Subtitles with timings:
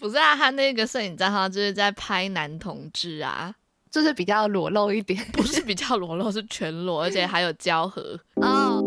[0.00, 3.54] 不是啊，他那个摄影账号就是在拍男同志啊，
[3.90, 8.18] 就是比较裸露一点，不是比较裸露，是全裸，而且还有交合。
[8.36, 8.82] 哦。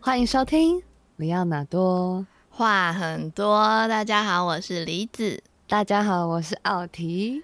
[0.00, 0.82] 欢迎收听
[1.16, 2.26] 里奥纳多。
[2.48, 5.42] 话很多，大家好，我是李子，
[5.72, 7.42] 大家好，我是奥提。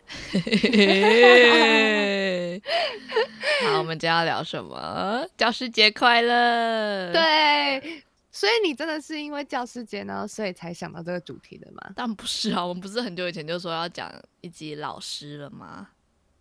[3.65, 5.27] 好，我们今天要聊什么？
[5.35, 7.11] 教师节快乐！
[7.11, 11.91] 对，所以你真的是因为教师节，然后所以才想到这个主题的吗？
[11.97, 15.89] 但不是啊，我们不是很久以前就说要讲一集老师了吗？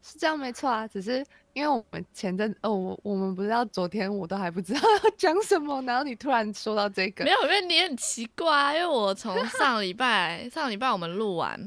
[0.04, 11.58] 是这样没错啊，只是因为我们前阵哦，我我们不知道昨天我都还不知道要讲什么，然后你突然说到这个，没有，因为你很奇怪啊，因为我从上礼拜 上礼拜我们录完，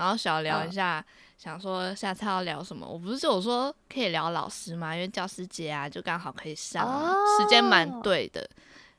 [0.00, 1.04] 然后小聊一下。
[1.06, 2.86] 嗯想说下次要聊什么？
[2.86, 4.94] 我不是就有说可以聊老师吗？
[4.94, 8.46] 因为教师节啊，就刚好可以上，哦、时间蛮对的。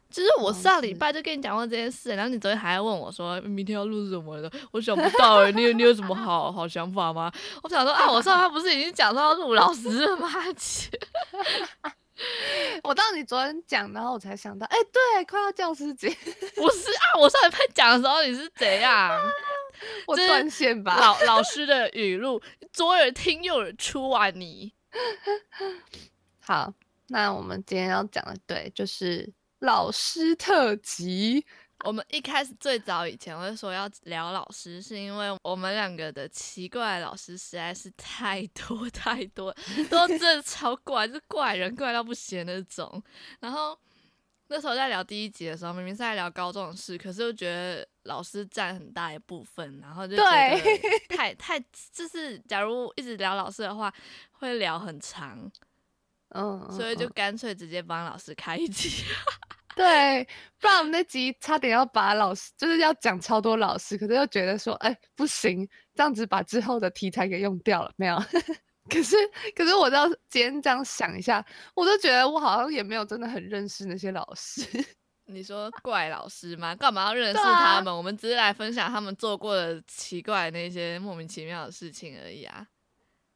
[0.09, 7.31] 就是我上礼拜就跟你讲过这件事，然后你昨天还要问我说明天要录什么的，我想不到哎、欸，你有你有什么好好想法吗？
[7.61, 10.27] 我想说啊，我上礼拜不是已经讲到要录老师了吗？
[12.83, 16.09] 我到你昨天讲，然后我才想到，哎、欸，对，快要教师节，
[16.57, 17.19] 不是啊？
[17.19, 19.11] 我上礼拜讲的时候你是怎样？
[20.07, 22.41] 我断线吧，老老师的语录，
[22.71, 24.73] 左耳听右耳出啊你！
[26.41, 26.73] 好，
[27.07, 31.45] 那我们今天要讲的，对，就是老师特辑。
[31.83, 39.55] 我们一开始最早以前会说要聊老师，是因为我们两个的奇怪的老师实在是太多太多，
[39.89, 43.03] 都真的超怪，就是怪人怪到不行那种。
[43.39, 43.77] 然后。
[44.53, 50.59] 那时候在聊第一集的时候，明明是在聊高中的事，可是又觉得老师占很大一部分，然后就觉得
[51.07, 51.57] 太太
[51.93, 53.91] 就是，假如一直聊老师的话，
[54.33, 55.49] 会聊很长，
[56.35, 59.05] 嗯，所以就干脆直接帮老师开一集，
[59.73, 60.27] 对，
[60.59, 65.65] 不然我们那集差点要把老师就是要讲超多老师，可是又觉得说，哎，不行，
[65.95, 68.21] 这样子把之后的题材给用掉了，没有。
[68.91, 69.15] 可是，
[69.55, 71.43] 可是我到今天这样想一下，
[71.73, 74.61] 我都觉得我好像也没有真的很认识那些老师。
[75.25, 76.75] 你说怪老师吗？
[76.75, 77.93] 干嘛要认识他们？
[77.93, 82.67] 啊、我们只是来分享他们做过的奇怪的那些莫名其妙的事情而已啊。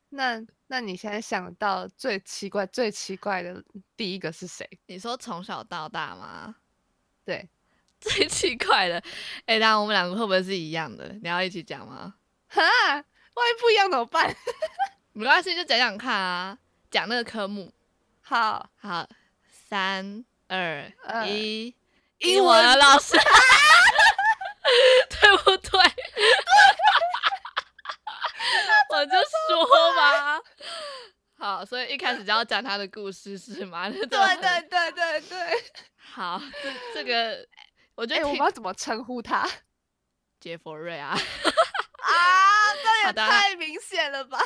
[0.09, 3.63] 那，那你现在想到最奇怪、最奇怪的
[3.95, 4.67] 第一个是谁？
[4.88, 6.55] 你说从小到大吗？
[7.23, 7.47] 对，
[8.01, 8.97] 最奇怪的。
[9.45, 11.07] 哎、欸，当然我们两个会不会是一样的？
[11.23, 12.15] 你要一起讲吗？
[12.47, 14.29] 哈，万一不一样怎么办？
[15.17, 16.57] 没关系，就讲讲看啊，
[16.91, 17.73] 讲那个科目。
[18.21, 19.07] 好，好，
[19.49, 20.91] 三二
[21.25, 21.73] 一，
[22.17, 23.15] 英文老师，
[25.09, 25.79] 对不对？
[28.89, 29.11] 我就
[29.47, 30.41] 说嘛。
[31.37, 33.89] 好，所以一开始就要讲他的故事是吗？
[33.89, 35.63] 对对对对对对。
[35.97, 37.47] 好，这这个
[37.95, 39.49] 我觉得、欸、我们要怎么称呼他？
[40.41, 41.11] 杰佛瑞啊。
[41.11, 44.37] 啊，这也太明显了吧！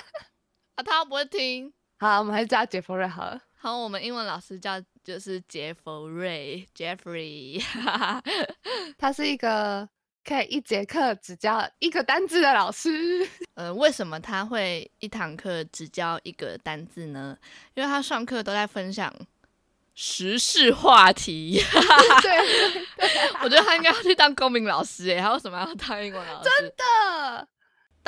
[0.80, 3.38] 啊、他不会听，好，我们还是叫杰佛瑞好了。
[3.58, 7.62] 好，我们英文老师叫就是杰佛瑞，Jeffrey，
[8.98, 9.90] 他是一个
[10.24, 13.28] 可以一节课只教一个单字的老师。
[13.56, 17.38] 呃，为什么他会一堂课只教一个单字呢？
[17.74, 19.14] 因为他上课都在分享
[19.94, 21.62] 时事话题。
[22.24, 23.06] 对，
[23.44, 26.50] 我觉得他应该要去当公民老师诶，他为什么要当英文老师？
[26.58, 27.48] 真的。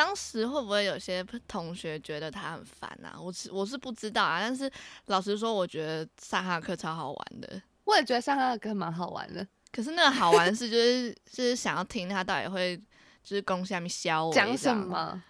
[0.03, 3.13] 当时会不会有些同学觉得他很烦啊？
[3.22, 4.69] 我是我是不知道啊，但是
[5.06, 7.62] 老实说，我觉得上他的课超好玩的。
[7.84, 9.47] 我也觉得上他的课蛮好玩的。
[9.72, 12.75] 可是那个好玩是就是就是想要听他到底会
[13.23, 15.22] 就是攻下面削我讲什么？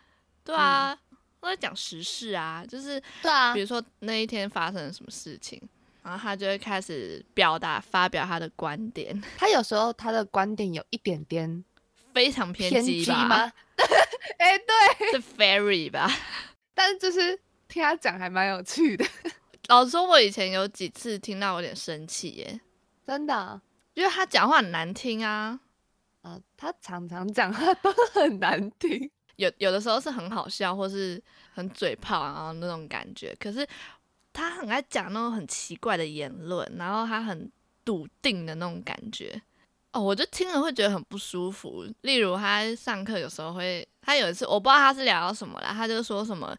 [0.45, 0.97] 对啊，
[1.41, 5.61] 我在讲时事啊，就是对啊，比如说那一天发生了什么事情，
[6.01, 9.21] 然后他就会开始表达发表他的观点。
[9.37, 11.61] 他有时候他的观点有一点点
[12.13, 13.51] 非常偏激吧？
[14.37, 16.09] 哎、欸，对，是 fairy 吧？
[16.73, 19.05] 但是就是听他讲还蛮有趣的。
[19.67, 22.61] 老实说，我以前有几次听到有点生气耶，
[23.05, 23.61] 真的、啊，
[23.93, 25.59] 因为他讲话很难听啊。
[26.23, 31.21] 呃，他常常讲话都很难听，有有的时候是很好笑，或是
[31.53, 33.35] 很嘴炮啊那种感觉。
[33.39, 33.65] 可是
[34.31, 37.51] 他很爱讲那种很奇怪的言论，然后他很
[37.83, 39.41] 笃定的那种感觉。
[39.93, 41.85] 哦，我就听了会觉得很不舒服。
[42.01, 46.55] 例如他上课有时候会，他有一次我不知道他是聊到什么了，他就说什么，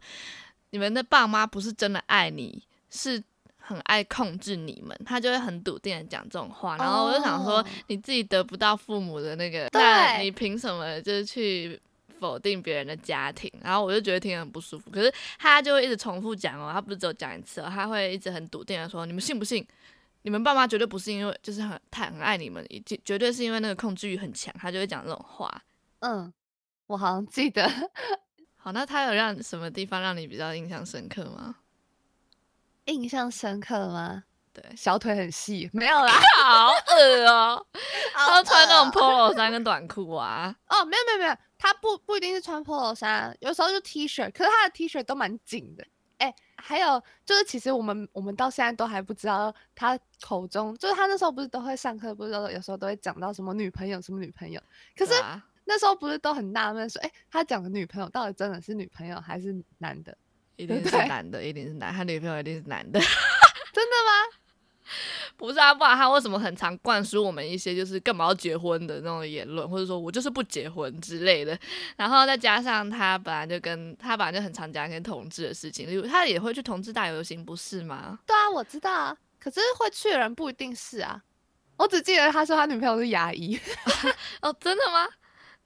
[0.69, 3.21] 你们的爸妈不是真的爱你，是
[3.57, 4.95] 很爱控制你们。
[5.03, 11.81] 他就会很笃定的讲这种话，然后我就想说，你自己得不到父母的那个，那你凭什么就是去
[12.19, 14.91] 否定别人的家庭，然后我就觉得听得很不舒服。
[14.91, 19.65] 可是他就会一直重复讲哦，他不是只有讲一次哦，他会一直很笃定的说：“你们信不信？
[20.23, 25.63] 你们爸妈绝对不是因为就是很太很爱你们，绝绝对是因为那个控制欲很强。”他就会讲这种话。
[25.99, 26.33] 嗯，
[26.87, 27.69] 我好像记得。
[28.57, 31.55] 好，那他有让什么地方让你比较印象深刻吗？
[32.85, 34.23] 印象深刻吗？
[34.53, 37.79] 对，小腿很细，没有啦， 好恶哦、喔，
[38.13, 40.55] 他都穿那种 polo 衫跟短裤啊。
[40.67, 45.83] 哦，没有没有没有，他不不一定是穿 polo 衫，有时候就 T 恤，可是他的 T 恤都蛮紧的。
[46.23, 54.61] 哎、欸，还有就是，其实我们我们到现在都还不知道他口中，就是他那时候不是都会上课，不是都有时候都会讲到什么女朋友什么女朋友，
[54.95, 60.17] 可是、啊、那时候不是都很纳闷说，哎、欸，他讲的女朋友到底真的是女朋友还是男的？
[60.55, 62.99] 一定是男的，一定是男，他女朋友一定是男的，
[63.73, 64.39] 真的吗？
[65.43, 71.59] 不是啊，不然他为什么很常灌输我们一些就是干嘛要结婚的那种言论，或者说我就是不结婚之类的。
[71.97, 78.17] 然后再加上他本来就跟他本来就很常讲一些同志的事情，例如他也会去同志大游行，不是吗？
[78.25, 81.21] 对啊，我知道啊，可是会去的人不一定是啊。
[81.75, 83.59] 我只记得他说他女朋友是牙医。
[84.41, 85.05] 哦，真的吗？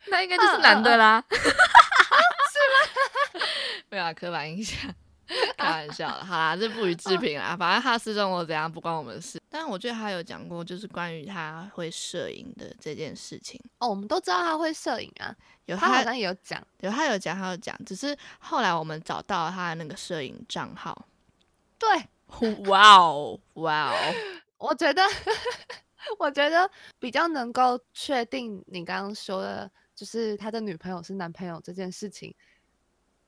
[0.08, 1.24] 那应该就是男的啦。
[1.30, 3.44] 是吗？
[3.92, 4.92] 没有啊，刻板印象。
[5.58, 7.56] 开玩笑的，好啦，这不予置 评啦。
[7.58, 9.42] 反正他私生活怎样不关我们的事。
[9.50, 13.60] 但我觉得他有讲过，就是关于他会摄影的这件事情。
[13.80, 15.36] 哦，我们都知道他会摄影啊，
[15.66, 17.78] 有他，他好像也有讲，有他有讲，他有讲。
[17.86, 21.08] 只是后来我们找到了他的那个摄影账号。
[21.78, 21.90] 对，
[22.68, 23.96] 哇哦，哇哦，
[24.58, 25.04] 我觉得，
[26.20, 26.70] 我觉得
[27.00, 32.34] 比较能够确定你刚刚说的，就是他的女朋友是男朋友这件事情。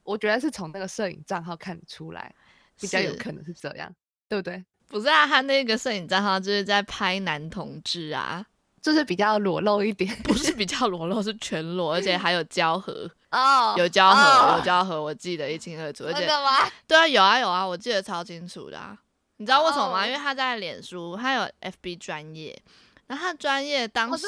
[0.10, 2.34] 我觉得是从那个摄影账号看得出来，
[2.80, 3.94] 比较有可能是这样，
[4.28, 4.66] 对不对？
[4.88, 8.44] 不是啊，他那个摄影账号就是在拍男同志啊，
[8.82, 16.06] 就是比较裸露一点， 不是比较裸露，是全裸，而且还有胶合 哦，有胶盒，有胶合，我记得一清二楚。
[16.10, 16.68] 而且真的吗？
[16.88, 18.98] 对啊，有啊有啊，我记得超清楚的啊。
[19.38, 20.08] 你知道为什么吗？
[20.08, 22.60] 因为他在脸书，他有 FB 专业，
[23.06, 24.26] 然后他专业当时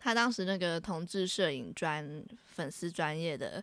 [0.00, 3.62] 他当时那个同志摄影专粉丝专业的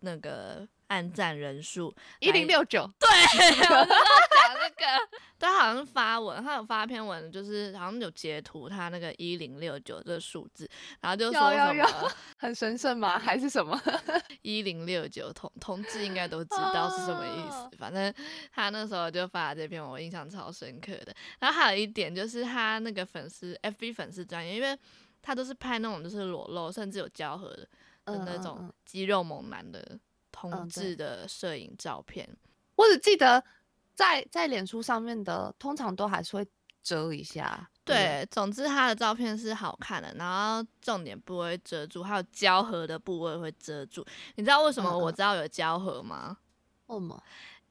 [0.00, 0.66] 那个。
[0.88, 5.08] 按赞人数一零六九，对，我就要讲那个，
[5.38, 10.68] 他好像是发文，他有发篇文，就是好像有截图他那个一零六九这个数字，
[11.00, 13.16] 然后就说什么 很神圣吗？
[13.20, 13.80] 还是什么
[14.42, 18.12] 一零六九同同志应该都知道是什么意思，反正
[18.50, 21.14] 他那时候就发了这篇文，我印象超深刻的。
[21.38, 24.76] 然后还有一点就是他那个粉丝 FB 粉丝专业，因为
[25.20, 27.68] 他都是拍那种就是裸露，甚至有交合的
[28.06, 29.98] 的那种肌肉猛男的。
[30.40, 32.36] 同志的摄影照片，嗯，
[32.76, 33.42] 我只记得
[33.94, 36.46] 在在脸书上面的，通常都还是会
[36.82, 37.68] 遮一下。
[37.84, 44.04] 对，总之他的照片是好看的，然后重点部位遮住，还有胶合的部位会遮住。
[44.36, 46.36] 你知道为什么我知道有胶合吗？
[46.88, 47.22] 为什么？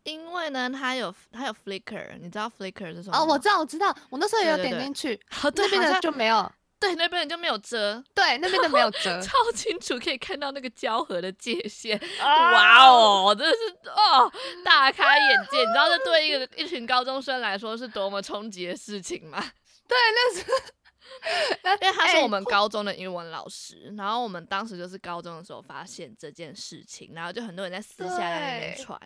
[0.03, 3.17] 因为呢，它有它有 flicker，你知道 flicker 是什么？
[3.17, 6.51] 哦，我知道，我知道，我那时候也有点进去，对对对，那边的就没有。
[6.79, 11.99] 对，那边就没有遮，对，那边都没有遮， 超清楚，可以看到那个胶合的界限。
[12.19, 14.31] 哇哦，真的是哦，
[14.63, 15.59] 大开眼界！
[15.59, 19.39] 你知道这对一个一群高中生来说是多么冲击的事情吗？
[19.87, 20.41] 对，那是，
[21.81, 28.99] 因为他是我们高中的英文老师，欸，然后我们当时就是高中的时候发现这件事情，然后就很多人在私下在那边传。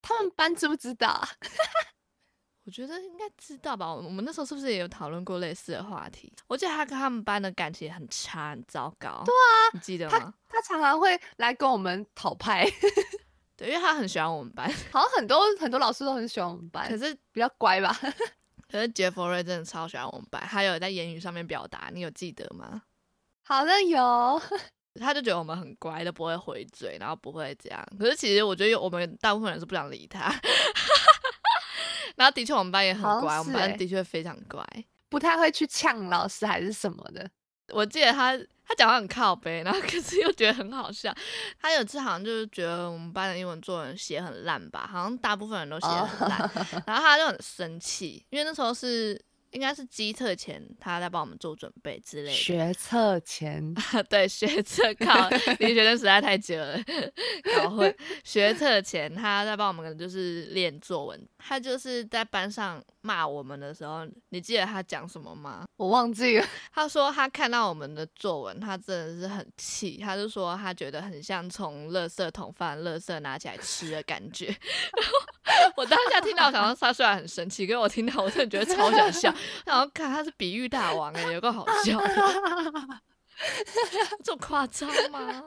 [0.00, 1.22] 他们班知不知道？
[2.72, 6.32] 我觉得应该知道吧，我们那时候是不是也有讨论过类似的话题？
[6.46, 9.22] 我记得他跟他们班的感情很差，很糟糕。
[9.26, 10.18] 对啊，你记得吗？
[10.18, 12.66] 他他常常会来跟我们讨拍，
[13.58, 17.94] 对，因为他很喜欢我们班， 好像很多很多老师都很喜欢我们班，可是比较乖吧。
[18.72, 22.84] 可是杰佛瑞真的超喜欢我们班，他有在言语上面表达，你有记得吗？
[23.44, 24.40] 好像有，
[24.98, 27.86] 他就觉得我们很乖，都不会回嘴，然后不会这样。
[27.98, 30.34] 可是其实我觉得我们大部分人是不想理他。
[32.22, 34.64] 然后的确，我们班也很乖，欸、我们班的确非常乖，
[35.08, 37.28] 不太会去呛老师还是什么的。
[37.72, 41.12] 我记得他他讲话很靠背，然后可是又觉得很好笑。
[41.60, 46.82] 他有次好像就是觉得我们班的英文作文写很烂吧，好像大部分人都写很烂，oh.
[46.86, 49.20] 然后他就很生气，因为那时候是。
[49.52, 52.32] 应该是机测前，他在帮我们做准备之类的。
[52.32, 53.74] 学测前，
[54.10, 55.28] 对，学测考
[55.58, 56.78] 离学生实在太久了，
[57.56, 57.94] 搞混。
[58.24, 61.28] 学测前，他在帮我们就是练作文。
[61.38, 65.64] 他就是在班上骂我们的时候，你记得他讲什么吗？
[65.76, 66.46] 我忘记了。
[66.72, 69.98] 他说他看到我们的作文，他真的是很气。
[69.98, 74.46] 他就说他觉得很像从垃圾桶放垃圾拿起来吃的感觉。
[74.46, 74.56] 然
[75.04, 79.34] 后我当下听到，想到他虽然很生气，可是我听到我真的觉得超想笑。
[79.64, 82.08] 然后看他是比喻大王哎、欸，有个好笑的，
[84.24, 85.44] 这么夸张吗？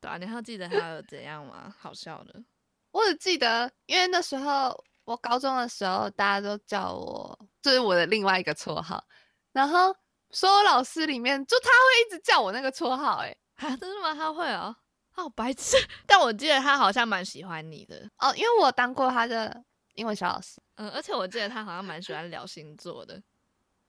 [0.00, 1.74] 对啊，你还记得他有怎样吗？
[1.78, 2.42] 好笑的。
[2.90, 9.02] 我只记得，因为那时候我高中的时候，大家都叫我，这、就是我的另外一个绰号。
[9.52, 9.94] 然后
[10.30, 13.36] 所有老师里面，就他会一直叫我那个绰号、欸。
[13.56, 14.14] 哎，啊，真的吗？
[14.14, 14.74] 他会哦。
[15.10, 15.76] 好白痴。
[16.06, 19.64] 但我记得他好像蛮喜欢你的哦，因为我当过他的
[19.98, 20.60] 英文小老师。
[20.76, 23.20] 嗯，而且我记得他好像蛮喜欢聊星座的，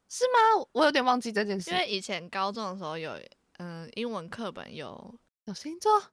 [0.10, 0.68] 是吗？
[0.72, 1.70] 我有点忘记这件事。
[1.70, 3.18] 因为以前高中的时候有，
[3.60, 6.04] 嗯，英文课本有有星座。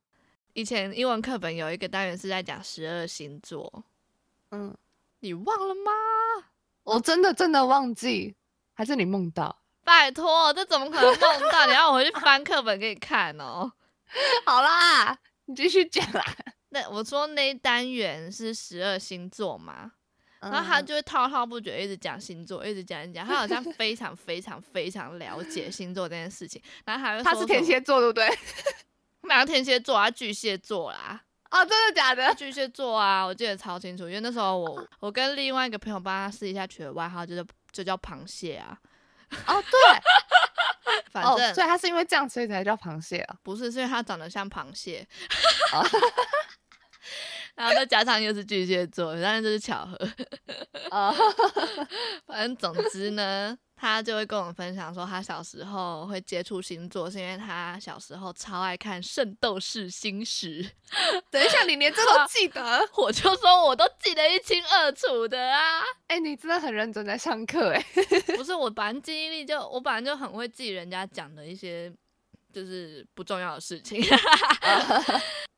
[0.52, 3.84] 以前英文课本有一个单元是在讲十二星座，
[4.50, 4.76] 嗯，
[5.20, 5.90] 你忘了吗？
[6.82, 8.36] 我真的真的忘记，
[8.74, 9.58] 还是你梦到？
[9.82, 11.66] 拜托，这怎么可能梦到？
[11.66, 13.72] 你让我回去翻课本给你看哦。
[14.44, 16.22] 好啦，你继续讲啦。
[16.76, 19.90] 那我说那单元是十二星座嘛，
[20.40, 26.60] 嗯、然后他就会滔滔不绝一直讲星座，一直讲一讲，他好像 非常非常非常了解星座这件事情。
[26.84, 28.28] 然后还会他是天蝎座，对不对？
[29.26, 30.10] 哪个天蝎座啊？
[30.10, 31.22] 巨蟹座啦！
[31.50, 32.34] 哦，真的假的？
[32.34, 38.76] 巨蟹座啊，我记得超清楚，因为那时候我我跟另外一个朋友帮他试一下取的外号，就是就叫螃蟹啊。
[39.48, 43.36] 哦，对，反正、哦、所以他是因为这样所以才叫螃蟹啊？
[43.42, 45.04] 不是，是因为他长得像螃蟹。
[45.72, 45.84] 哦、
[47.56, 49.98] 然后再加上又是巨蟹座，当然这是巧合。
[50.92, 51.12] 哦，
[52.26, 53.58] 反正总之呢。
[53.78, 60.64] 他就会跟我们分享说，他小时候会接触星座，是因为他小时候超爱看《圣斗士星矢》。
[61.30, 62.80] 等一下，你连这都记得？
[62.96, 65.82] 我就说我都记得一清二楚的啊！
[66.08, 67.86] 哎、欸，你真的很认真在上课哎。
[68.34, 71.92] 不是，我本来记忆力就，我本来就很会记人家讲的一些
[72.54, 74.02] 就是不重要的事情。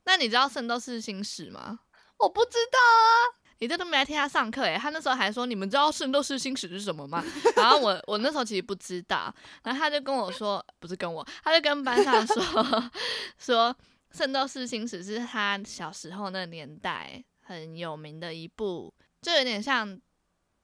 [0.05, 1.79] 那你知道《圣斗士星矢》吗？
[2.19, 3.39] 我不知道啊。
[3.61, 7.25] 你这都没来听他上课诶，他那时候还说，你们知道《圣斗士星矢》是什么吗？
[7.57, 9.35] 然后我我那时候其实不知道，
[9.65, 12.41] 然后他就跟我说，不是跟我，他就跟班上说
[13.37, 13.75] 说
[14.17, 20.01] 《圣斗士星矢》是他小时候那个年代很有名的一部，就有点像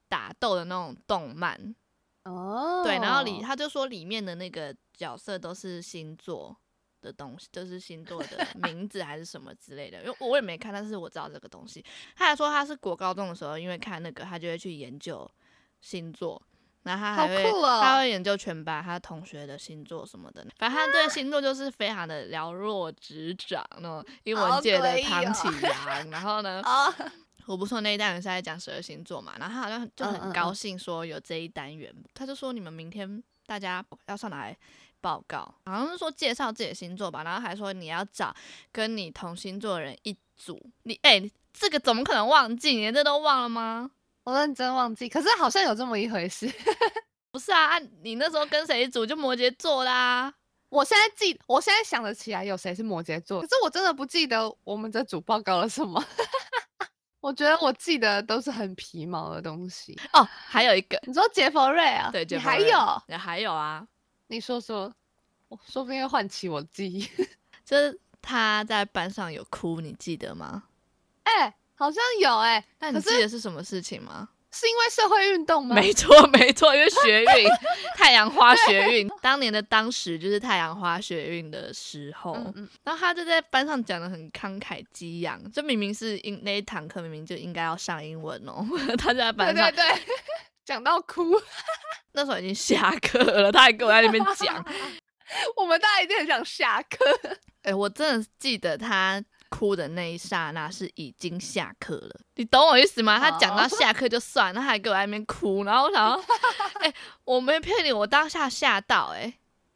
[0.07, 1.75] 打斗的那种动漫
[2.23, 2.81] 哦。
[2.85, 6.55] 对，然后里他就说里面的那个角色都是星座。
[7.05, 11.85] 的东西就是星座的名字还是什么之类的，因为我也没看，但是我知道这个东西。
[12.15, 15.29] 他还说他是国高中的时候，因为看那个，他就会去研究
[15.81, 16.41] 星座，
[16.81, 20.45] 然后他还会、哦、他会研究全班他同学的星座什么的。
[20.57, 26.09] 反正他对星座就是非常的了若指掌那种英文界的唐启阳。
[26.09, 26.63] 然后呢，
[27.45, 34.57] 我不说那一单元是在讲十二星座嘛，然后他好像就很高兴说有这一单元，他就说你们明天大家要上来。
[35.05, 38.35] 报告好像是说介绍自己的星座吧，然后还说你要找
[38.71, 40.59] 跟你同星座的人一组。
[40.81, 42.75] 你哎、欸，这个怎么可能忘记？
[42.75, 43.91] 你这都忘了吗？
[44.23, 46.51] 我认真忘记，可是好像有这么一回事。
[47.29, 49.05] 不是啊，你那时候跟谁一组？
[49.05, 50.33] 就摩羯座啦。
[50.69, 56.03] 我现在记，我现在想得起来有谁是摩羯座，可是我真的不记得我们这组报告了什么。
[57.21, 60.27] 我觉得我记得都是很皮毛的东西哦。
[60.31, 62.09] 还有一个，你说杰佛瑞啊？
[62.11, 62.51] 对，杰佛瑞。
[62.51, 63.85] 还有，也还有啊。
[64.27, 64.93] 你说说，
[65.67, 67.07] 说不定会唤起我记忆。
[67.65, 70.63] 就是他在班上有哭，你记得吗？
[71.23, 72.65] 哎、欸，好像有哎、欸。
[72.79, 74.29] 那你记得是什么事情吗？
[74.51, 75.75] 是因为社会运动吗？
[75.75, 77.49] 没错，没错，因为学运，
[77.97, 82.31] 太阳花学运，当年的当时就是太阳花学运的时候。
[82.33, 88.65] 嗯嗯，然后他就在班上讲的很慷慨激昂，这明明是英那一堂课明明就应该要上英文哦，
[88.97, 90.01] 他就在班上对对对，
[90.65, 91.39] 讲到哭。
[92.13, 94.65] 那时候已经下课了，他还跟我在那边讲，
[95.57, 97.05] 我们大家一定很想下课。
[97.61, 103.19] 哎、欸，我真的记得他哭的那一刹那是已经下课了，你懂我意思吗？
[103.19, 106.23] 他讲到下课就算，他还跟我在那边哭，然后我想说，
[106.81, 109.33] 哎、欸，我没骗你，我当下吓到、欸，哎。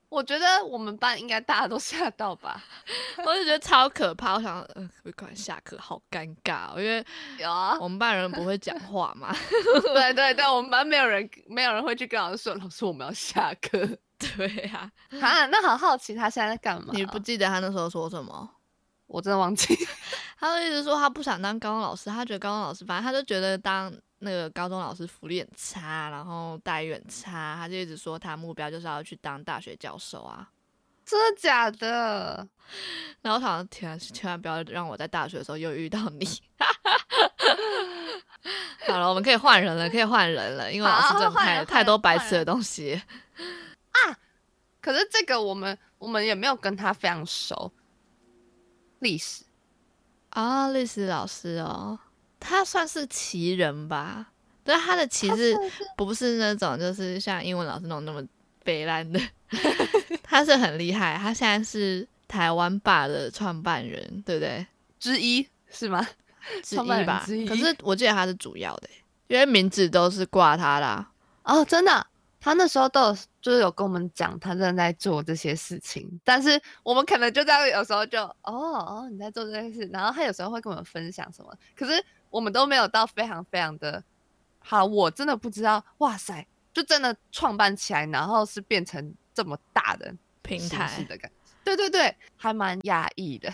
[0.09, 2.61] 我觉得我们班应该大家都 吓到吧，
[3.23, 4.33] 我就觉得超可怕。
[4.33, 7.05] 我想，嗯、呃，快下课，好尴尬、哦，因为
[7.37, 9.31] 有啊，我们班人不会讲话嘛。
[9.93, 13.87] 对对对，我们班没有人，没有人会去跟老师说，老师我们要下课。
[14.17, 16.91] 对呀、啊，啊，那好好奇他现在在干嘛？
[16.93, 18.49] 你不记得他那时候说什么？
[19.05, 19.77] 我真的忘记。
[20.39, 23.93] 他就一直说他不想当高中老师，他觉得高中老师，反正他就觉得当。
[24.19, 30.49] 那个高中老师福利很差，然后待遇很差，他就一直说他目标就是要去当大学教授啊，
[31.05, 32.47] 真的假的？
[33.21, 36.27] 然后他说天啊，千万不要让我在大学的时候又遇到你。
[38.87, 43.01] 好了，我们可以换人了，可以换人了，因为老师真的太太多白痴的东西
[43.91, 44.17] 啊。
[44.81, 47.71] 可是这个我们我们也没有跟他非常熟，
[48.99, 49.43] 历史
[50.29, 51.99] 啊，历史老师哦。
[52.39, 54.27] 他算是奇人吧，
[54.63, 55.55] 但，他的奇是
[55.97, 58.23] 不是那种就是像英文老师那种那么
[58.63, 59.19] 北烂的，
[60.23, 61.17] 他是很厉害。
[61.17, 64.65] 他现在是台湾霸的创办人，对不对？
[64.99, 66.07] 之一是吗？
[66.63, 67.23] 之一吧。
[67.25, 67.45] 之一。
[67.45, 68.89] 可是我记得他是主要的，
[69.27, 71.11] 因为名字都是挂他的、啊。
[71.43, 72.05] 哦，真的。
[72.41, 84.03] 他那时候都有，就是有跟我们讲他正在做这些事情，但是我们可能就在有时候就哦哦，你在做这件事，然后他有时候会跟我们分享什么，可是我们都没有到非常非常的
[84.59, 93.53] 好，我真的不知道，哇塞，就真的创办起来，然后是变成这么大的平台的感觉，对对对，还蛮压抑的，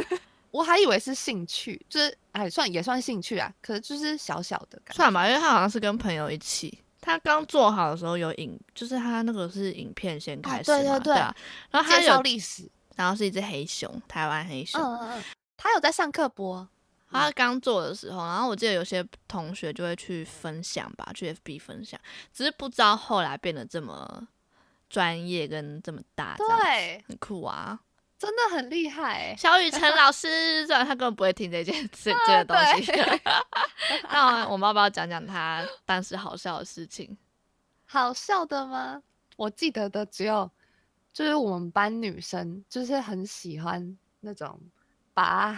[0.50, 6.82] 我还以为是兴趣，就是哎算也算兴趣啊，可是就是小小的感觉，算吧，因为他好像是跟朋友一起。
[6.98, 11.32] 他刚做好的时候有影，就是他那个是影片先开始对对对，对啊，
[11.70, 15.24] 然后他有历史，然后是一只黑熊，台湾黑熊，嗯嗯嗯，
[15.56, 16.68] 他有在上课播。
[17.10, 21.98] 他刚做的时候，然后我记得有些同学就会去分享吧，去 FB 分享，
[22.32, 24.26] 只是不知道后来变得这么
[24.90, 27.80] 专业跟这么大，对，很酷啊。
[28.18, 32.90] 真的很厉害、欸，小雨辰老师，虽然他根本不会听这件事，这个东西。
[34.10, 37.14] 那我们要不要讲讲他当时好笑的事情？
[37.84, 39.02] 好笑的吗？
[39.36, 40.50] 我记得的只有，
[41.12, 44.58] 就是我们班女生就是很喜欢那种
[45.12, 45.52] 把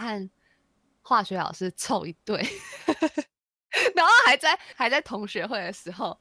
[1.09, 2.37] 化学老师凑一对，
[3.97, 6.19] 然后还在还在同学会的时候，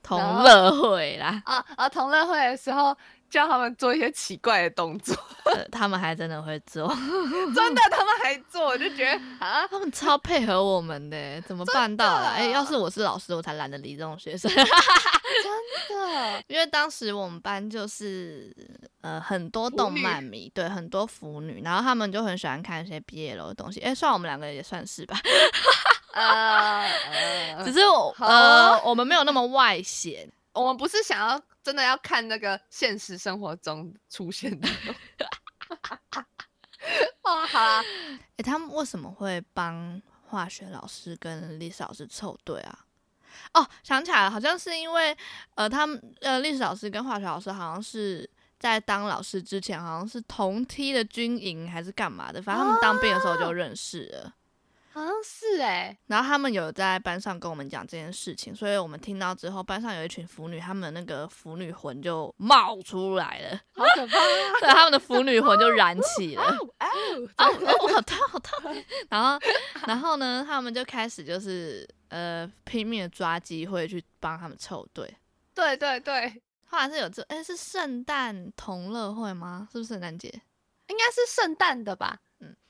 [0.00, 2.96] 同乐会啦，啊啊，同乐会的时候。
[3.30, 6.88] 叫他们做一些奇怪的动作，呃、他们还真的会做，
[7.54, 12.26] 真的，他们还做，我就觉得 啊，他们超配合我们的，怎么办到的？
[12.26, 18.54] 哎、欸，要是我是老师，我才懒得理这种学生，真的， 因为当时我们班就是
[19.02, 25.18] 呃很多动漫迷，对，很多腐女，然后他们就很喜欢看一些 BL 的东西，哎、欸，算我们两个也算是吧，
[26.14, 26.84] 呃，
[27.64, 31.40] 只是我呃我们没有那么外显，我们不是想要。
[31.60, 34.66] 真的要看那个现实生活中出现的
[37.20, 37.84] 哦，好啊，
[38.32, 42.78] 哎、欸，他们为什么会帮化学老师跟历史老师凑对啊？
[43.52, 45.14] 哦，想起来了，好像是因为
[45.56, 48.26] 呃，他们呃，历史老师跟化学老师好像是
[48.58, 54.32] 在当老师之前，好像是同梯的军营还是干嘛的，反正他们当兵的时候就认识了。
[54.98, 64.16] 好像是哎、欸，然后他们有在班上跟我们讲这件事情，所以我们听到之后，班上有一群腐女，他们那个腐女魂就冒出来了，好可怕！
[64.60, 67.46] 对，他们的腐女魂就燃起了，哦，
[67.88, 68.84] 好痛，好痛！
[69.08, 69.38] 然后，
[69.86, 75.16] 然后呢，他们就开始就是呃拼命的抓机会去帮他们凑对，
[75.54, 76.42] 对对对。
[76.70, 79.68] 后来是有这，哎，是圣诞同乐会吗？
[79.72, 80.28] 是不是圣诞节？
[80.88, 82.20] 应该是圣诞的吧。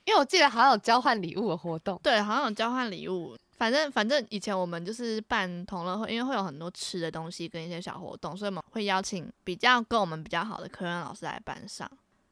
[0.09, 3.37] 因为我记得好像有交换礼物的活动，对，好像有交换礼物。
[3.59, 11.87] 反正反正以前我们就是办同乐会，因为会有很多吃的东西跟一些小活动，所以我们会邀请比较跟我们比较好的科任老师来班上。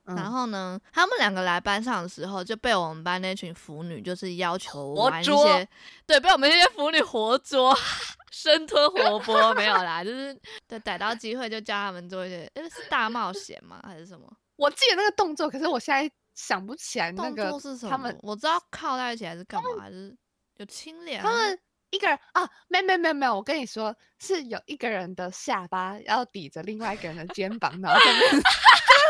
[0.07, 5.69] 嗯、然后呢，他们两个来班上的时候，就被我们班那群腐女就是要求玩一些，
[6.07, 7.77] 对，被我们那些腐女活捉、
[8.33, 10.35] 生吞活剥，没有啦，就是
[10.67, 13.81] 对，逮到机会就叫他们做一些，诶，是大冒险吗？
[13.83, 14.27] 还是什么？
[14.57, 16.11] 我记得那个动作，可是我现在。
[16.37, 20.14] 想不起来那个是什么，他们我知道靠在一起还是干嘛，还是
[20.59, 21.20] 有亲脸。
[21.22, 21.59] 他们
[21.90, 28.42] 一个人啊，没没没没有，我跟你说是有一个人的下巴要抵着另外一个人的肩膀，然后 真的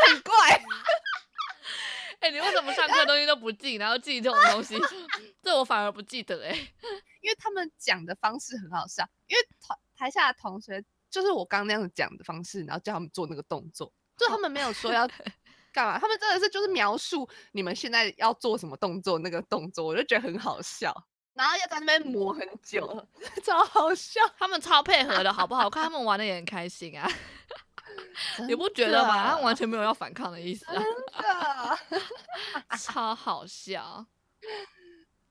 [0.07, 0.33] 很怪。
[2.19, 4.75] 哎、欸，你为什么上课东西都不记，然后记这种东西？
[5.43, 6.57] 这我反而不记得哎、欸，
[7.21, 15.05] 因为他们讲的方式很好笑，因为台台下的同学就是我刚刚那样讲的方式，然后叫他们做那个动作，就他们没有说要。
[15.73, 15.99] 干嘛？
[15.99, 20.93] 他们真的是就是描述你们现在要做什么动作，那个动作我就觉得很好笑，
[21.33, 23.07] 然后要在那边磨很久，
[23.43, 24.21] 超好笑。
[24.37, 25.65] 他们超配合的好不好？
[25.65, 27.09] 我看他 们玩的也很开心啊，
[28.47, 29.29] 你不觉得吗？
[29.29, 31.79] 他们完全没有要反抗的意思啊，
[32.77, 34.05] 超好笑。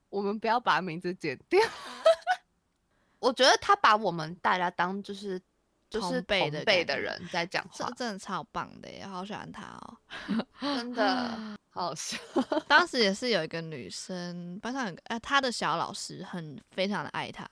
[0.09, 1.61] 我们不要把名字剪掉。
[3.19, 5.43] 我觉得他把我们大家当就是。
[6.01, 9.97] 就是同辈的人在讲话，这真的超棒的耶，好喜欢他哦，
[10.61, 12.17] 真的 好笑。
[12.69, 17.49] 当时也是有一个女生班上有个，哎，他的小老师很非常的爱他，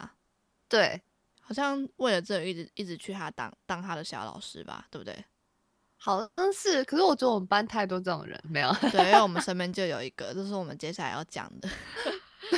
[0.68, 1.00] 对，
[1.40, 5.24] 好像为了这个一直一直去他当当他的小老师吧，对不对？
[5.96, 11.68] 好像是，可是我觉得我们班太多这种人，没有，对，因为我们身边就有一个，这是我们接下来要讲的。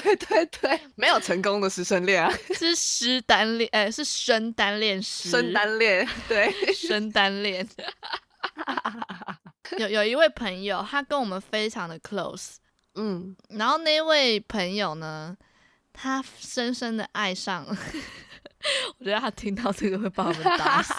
[0.03, 7.67] 对对对，没有成功的师生恋啊，是师单恋，哎，是生单恋师，生单恋，对，生单恋。
[9.79, 12.57] 有有一位朋友，他跟我们非常的 close，
[12.95, 15.37] 嗯，然后那位朋友呢，
[15.93, 17.77] 他深深的爱上了，
[18.99, 20.93] 我觉得他听到这个会把我们打死。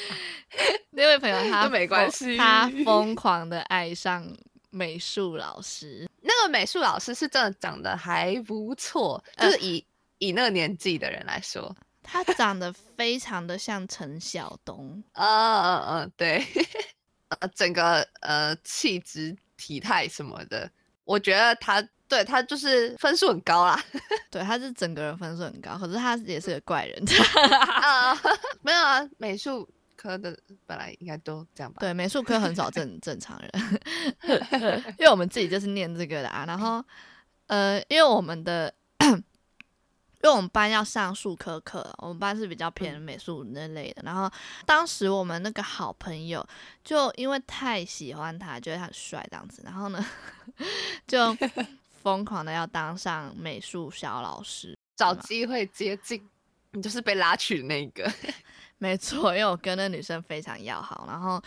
[0.90, 4.24] 那位朋友他，没关系，他疯狂的爱上
[4.70, 6.08] 美术老师。
[6.22, 9.86] 那个美术老师是真的长得还不错，就是以、呃、
[10.18, 15.02] 以那个年纪的人来说，他长得非常的像陈晓东。
[15.14, 16.46] 嗯嗯嗯，对，
[17.28, 20.70] 呃，整个呃气质、体态什么的，
[21.04, 23.82] 我觉得他对他就是分数很高啦。
[24.30, 27.02] 对，他是整个人分数很高，可是他也是个怪人。
[27.80, 28.14] 啊，
[28.62, 29.68] 没有啊，美术。
[30.00, 30.34] 科的
[30.64, 31.80] 本来应该都这样吧？
[31.80, 33.50] 对，美术科很少正 正常人，
[34.98, 36.46] 因为我们自己就是念这个的啊。
[36.46, 36.82] 然后，
[37.48, 38.72] 呃，因为我们的，
[40.22, 44.00] 因为我们班要上数科课，我们班是比较偏美术那类的。
[44.00, 44.30] 嗯、然后，
[44.64, 46.46] 当时我们那个好朋友
[46.82, 50.02] 就因为太喜欢他，觉得他很帅这样子，然后呢，
[51.06, 51.36] 就
[52.02, 56.26] 疯狂的要当上美术小老师，找机会接近，
[56.70, 58.10] 你就是被拉去的那个。
[58.82, 61.38] 没错，因为我跟那女生非常要好，然后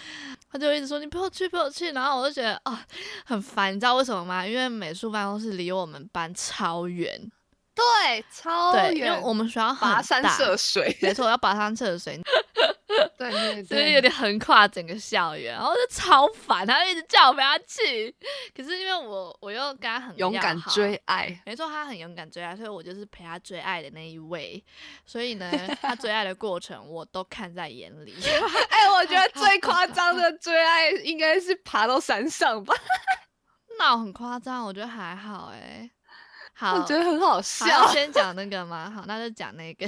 [0.51, 2.79] 他就一直说你陪我去，陪我去，然后我就觉得啊、哦、
[3.25, 4.45] 很烦，你知道为什么吗？
[4.45, 7.19] 因为美术办公室离我们班超远，
[7.75, 12.21] 对，超远，因为我们学校很大，跋山涉水，没错，我要跋山涉水。
[13.17, 18.15] 对，对，对，所以有点横跨整个校园，然后就超烦，他就一直叫我陪他去。
[18.55, 24.63] 可是因为我我又跟他很勇敢追爱，没错，他很勇敢追爱，所以我就是陪他追爱的那一位。
[25.05, 28.13] 所以呢，他追爱的过程我都看在眼里。
[28.69, 32.75] 哎、欸，我觉得最夸张的追爱应该是爬到山上吧？
[33.79, 35.91] 那很夸张，我觉得还好哎、欸。
[36.63, 37.65] 好，我觉得很好笑。
[37.81, 38.89] 好， 先讲那个吗？
[38.89, 39.85] 好，那就讲那个。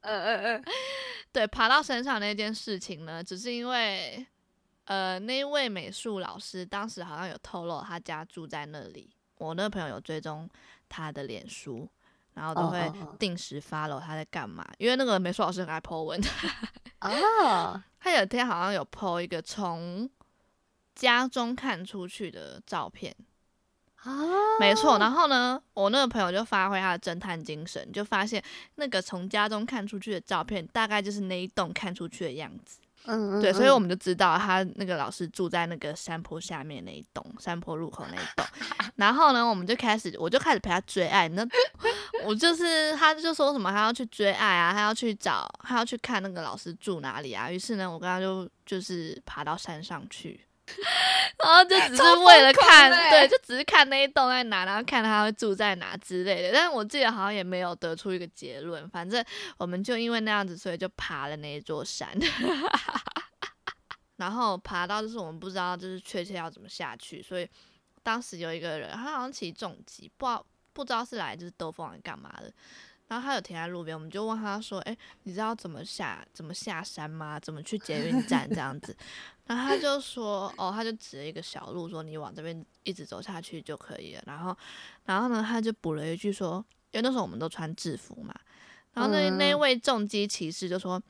[0.00, 0.62] 呃呃呃。
[1.30, 4.26] 对，爬到山上那件事情呢，只是因为，
[4.84, 9.10] 呃，那位美术老师当时好像有透露他家住在那里。
[9.36, 10.48] 我那个朋友有追踪
[10.88, 11.86] 他的脸书，
[12.32, 14.62] 然后都会定时 follow 他在干嘛。
[14.62, 14.82] Oh, oh, oh.
[14.82, 16.18] 因为那个美术老师很爱 po 文。
[17.00, 17.82] 哦。
[18.00, 20.08] 他有一天好像有 po 一个从
[20.94, 23.14] 家中看出去的照片。
[24.06, 28.42] 啊，没错，然后呢，我那个朋友就发挥他的侦探精神，就发现
[28.76, 32.78] 那个从家中看出去的照片，大概就是那一栋看出去的样子。
[33.08, 38.44] 嗯，嗯，对，所以我们就知道他那个老师住在那个山坡下面那一栋，山坡入口那一栋。
[38.96, 41.28] 然后呢，我们就开始，我就开始陪他追爱。
[41.28, 41.46] 那
[42.24, 47.50] 我就是，他就说什么他要去追爱啊，他要去找，他要去看那个老师住哪里啊。
[47.50, 50.40] 于是呢，我跟他就就是爬到山上去。
[51.42, 56.50] 然后就只是为了看，对，就只是看那一栋在哪，然后看他会住在哪之类的。
[56.52, 58.88] 但是我记得好像也没有得出一个结论。
[58.90, 59.24] 反正
[59.58, 62.08] 我们就因为那样子，所以就爬了那一座山。
[64.16, 67.48] 然后爬到就是我们不知道就是确切要怎么下去，所以
[68.02, 72.52] 当时有一个人，他好像骑重机，不知道不知道是来就是兜风还是干嘛的。
[73.08, 77.38] 然后他有停在路边，我们就问他说：“哎，你知道怎么下怎么下山吗？
[77.38, 78.96] 怎么去捷运站这样子？”
[79.46, 84.56] 然后他就说：“哦，他就指了一个小路，说你往这边一直走下去就可以了。”然后，
[85.04, 88.34] 然后呢，他就补了一句说：“因为那时候我们都穿制服嘛。”
[88.94, 91.02] 然后那那位重机骑士就说。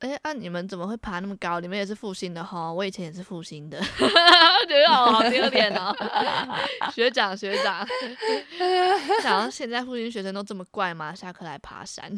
[0.00, 1.60] 哎，啊，你们怎么会爬那么高？
[1.60, 2.72] 你们也是复兴的哈？
[2.72, 3.78] 我以前也是复兴的，
[4.66, 5.94] 觉得好好丢脸哦。
[6.92, 7.86] 学长学长，
[9.22, 11.14] 想到现在复兴学生都这么怪吗？
[11.14, 12.10] 下课来爬山？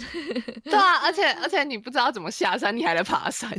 [0.65, 3.51] 对啊，而且而且你不知道怎么下山，你还来爬山？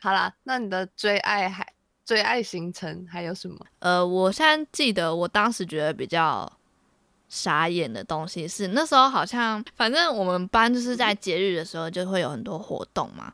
[0.00, 1.66] 好啦，那你的最爱还
[2.04, 3.56] 最爱行程还有什么？
[3.80, 6.50] 呃，我现在记得我当时觉得比较。
[7.26, 13.32] 傻眼的东西是那时候好像，反正我们班就是在节日的时候就会有很多活动嘛。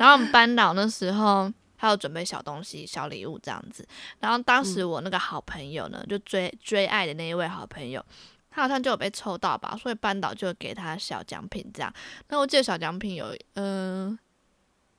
[0.00, 3.86] 然后我们班导那时候还有准备小东西、小礼物这样子。
[4.18, 8.02] 然后当时我那个好朋友呢，就追追爱的那一位好朋友，
[8.50, 11.92] 他好像就有被抽到吧，所以班导就给他小奖品这样。
[12.28, 14.18] 那我记得小奖品有，嗯、呃，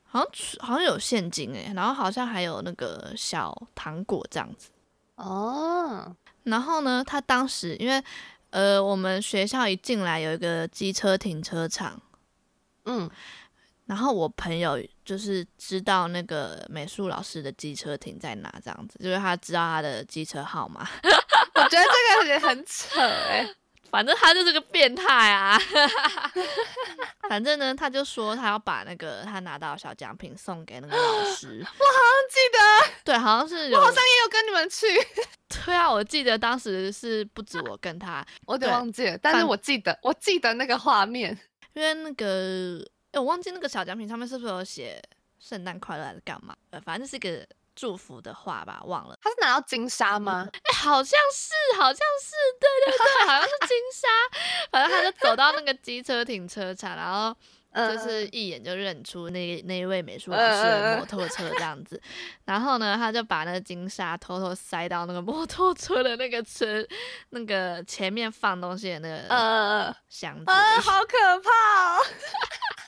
[0.04, 4.70] 好像好像有现金诶，然后好像还有那个小糖果这样子。
[5.16, 6.16] 哦。
[6.44, 8.04] 然后呢，他当时因为，
[8.52, 12.02] 呃，我们学校一进来有一个机车停车场，
[12.86, 13.10] 嗯，
[13.92, 20.88] 然后我朋友就是知道那个美术老师的机车停在哪，这样子，就是他知道他的机车号码。
[21.56, 23.56] 我觉得这个也很扯哎、欸。
[23.90, 25.60] 反正他就是个变态啊！
[27.28, 31.60] 反正呢，他就说他要把那个他拿到的小奖品送给那个老师。
[31.60, 34.88] 我好像记得，对，好像是有，我好像也有跟你们去。
[35.66, 41.38] 对啊，我记得当时是不止我跟他，我有点忘记了，但是我记得，我记得那个画面，
[41.74, 42.80] 因为那个，
[43.12, 45.02] 哎，我忘记那个小奖品上面是不是有写
[45.40, 46.56] 圣诞快乐还是干嘛？
[46.72, 47.48] 呃，反正是一个。
[47.74, 49.18] 祝福的话吧，忘了。
[49.22, 50.46] 他是拿到金沙吗？
[50.52, 54.08] 哎、欸，好像是，好像是，对对对，好像是金沙。
[54.70, 57.34] 反正他就走到那个机车停车场，然后
[57.74, 62.00] 就是一眼就认出那那一位美术老师的摩托车这样子，
[62.44, 66.86] 然后呢，他就把那个金沙偷偷塞到那个摩托车的那个车
[67.30, 71.50] 那个前面放东西的那个箱子，呃，好可怕
[71.96, 72.00] 哦！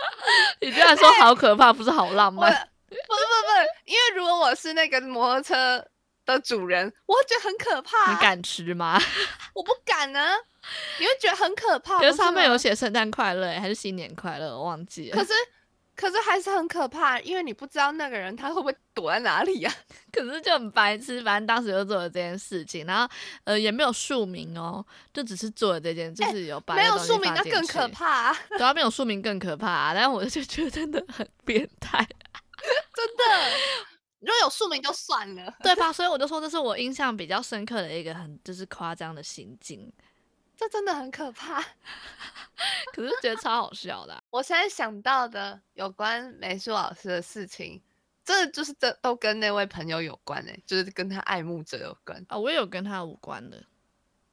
[0.60, 2.50] 你居然说好可怕，不是好浪漫？
[2.88, 5.84] 不是不是不是，因为如果我是那个摩托车
[6.24, 8.10] 的主人，我会觉得很可怕。
[8.12, 9.00] 你敢吃吗？
[9.54, 10.36] 我不敢呢、啊。
[10.98, 11.98] 你会觉得很可怕。
[11.98, 14.48] 可是上面有写圣诞快乐还是新年快乐？
[14.56, 15.16] 我忘记了。
[15.16, 15.32] 可是
[15.98, 19.74] 可是还是很可怕，因为你不知道那个人他会不会躲在哪里呀、啊？
[20.12, 28.36] 可是就很白痴，反正当时就做了这件事情，然后呃也没有署名哦，就只是做了这件，就是有把、欸、没有署名那更可怕、啊。
[28.50, 31.98] 对啊，没有署名更可怕、啊，但是我就觉得真的很变态。
[32.94, 33.50] 真的，
[34.20, 35.90] 如果有署名就算了，对吧？
[35.92, 39.92] 所以我就说这是我印象比较深刻的一个很就是夸张的行径，
[40.58, 41.62] 这真的很可怕。
[42.92, 44.22] 可是觉得超好笑的、啊。
[44.30, 47.80] 我现在想到的有关美术老师的事情，
[48.24, 52.36] 真的就是这都跟那位朋友有关哎、欸，就是跟他爱慕者有关啊。
[52.36, 53.62] 我也有跟他无关的，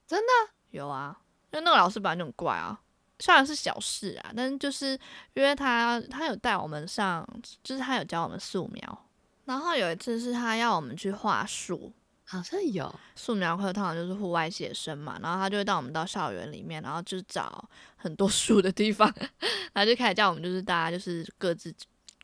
[0.07, 1.15] 真的有啊，
[1.51, 2.81] 因为那个老师本来就很怪啊。
[3.19, 4.99] 虽然是小事啊，但是就是
[5.35, 7.25] 因为他他有带我们上，
[7.63, 9.05] 就是他有教我们素描，
[9.45, 11.93] 然后有一次是他要我们去画树，
[12.27, 19.11] 好像有素描课，通常就是户外写生嘛，然后他就会带我们到校园里面，然后就找很多树的地方，
[19.73, 21.73] 然后就开始叫我们就是大家就是各自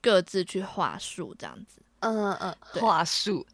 [0.02, 3.46] 各自去画树这样子，嗯嗯，画树。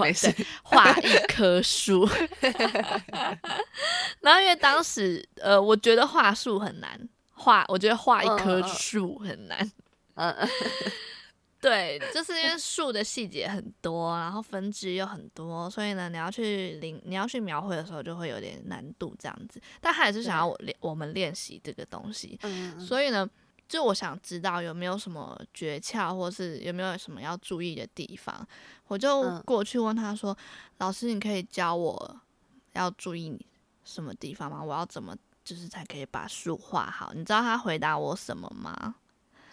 [0.00, 2.04] 没事，画一 棵树。
[4.20, 6.98] 然后因为当时，呃，我觉得画树很难
[7.32, 9.70] 画，我觉得画一棵树很难。
[10.14, 10.48] 嗯嗯。
[11.66, 19.60] 对，就是因为树的细节很多，然后分支又很多，所以呢，你要去领，你要去描绘的时候就会有点难度这样子。
[19.80, 22.38] 但他也是想要我练，我们练习这个东西。
[22.42, 22.78] 嗯。
[22.80, 23.28] 所以呢。
[23.68, 28.46] 就我想知道有没有什么诀窍，或是有没有什么要注意的地方，
[28.86, 30.44] 我就过去问他说：“嗯、
[30.78, 32.20] 老师，你可以教我
[32.74, 33.36] 要注意
[33.84, 34.62] 什么地方吗？
[34.62, 38.94] 我要怎么就是才可以把树画好？”你知道他回答我什么吗？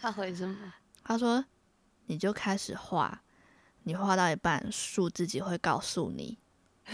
[0.00, 0.72] 他回什么？
[1.02, 1.44] 他说
[2.06, 3.20] ：“你就开始画，
[3.84, 6.38] 你画到一半，树自己会告诉你。”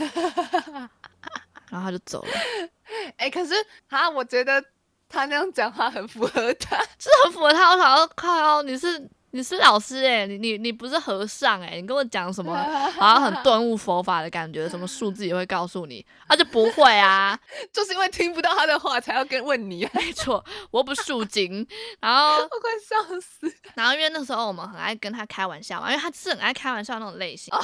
[1.71, 2.31] 然后他就走了。
[3.19, 3.55] 哎、欸，可是
[3.89, 4.65] 啊，我觉得。
[5.13, 7.73] 他那样讲话很符合他， 是很符合他。
[7.73, 9.11] 我想要靠，你是。
[9.33, 12.57] 你是老师哎、欸，你你你不是和尚哎、欸，你跟我讲什么
[12.99, 17.39] 好像很顿悟佛法的感觉，什么数字也会告诉你，啊就不会啊，
[17.73, 21.67] 就是因为听不到他的话才要跟问你、啊，没错，我又不是树精，
[22.01, 27.55] 然后 我快笑死，然后因为那时候我们很爱跟他开玩笑嘛，因为他是很爱开玩笑那种类型，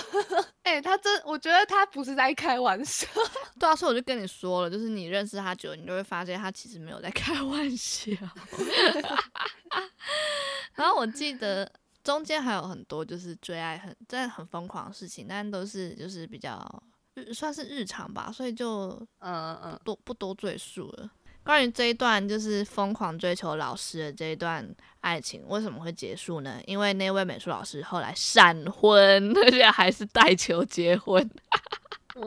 [0.62, 3.06] 哎、欸，他真我觉得他不是在开玩笑，
[3.58, 8.12] 对啊，所以我就跟你说了，就是你认识他久了，你就会发现他其实没有在开玩笑。
[10.74, 11.70] 然后我记得
[12.04, 16.82] 中间还有很多就是追爱很真的很疯狂的事情，但都是就是比较
[17.32, 21.10] 算是日常吧，所以就嗯嗯多不多赘述了。
[21.42, 24.68] 关于这一段就是疯狂追求老师的这一段
[25.00, 26.60] 爱情为什么会结束呢？
[26.66, 31.30] 因为那位美术老师后来闪婚， 而且还是带球结婚。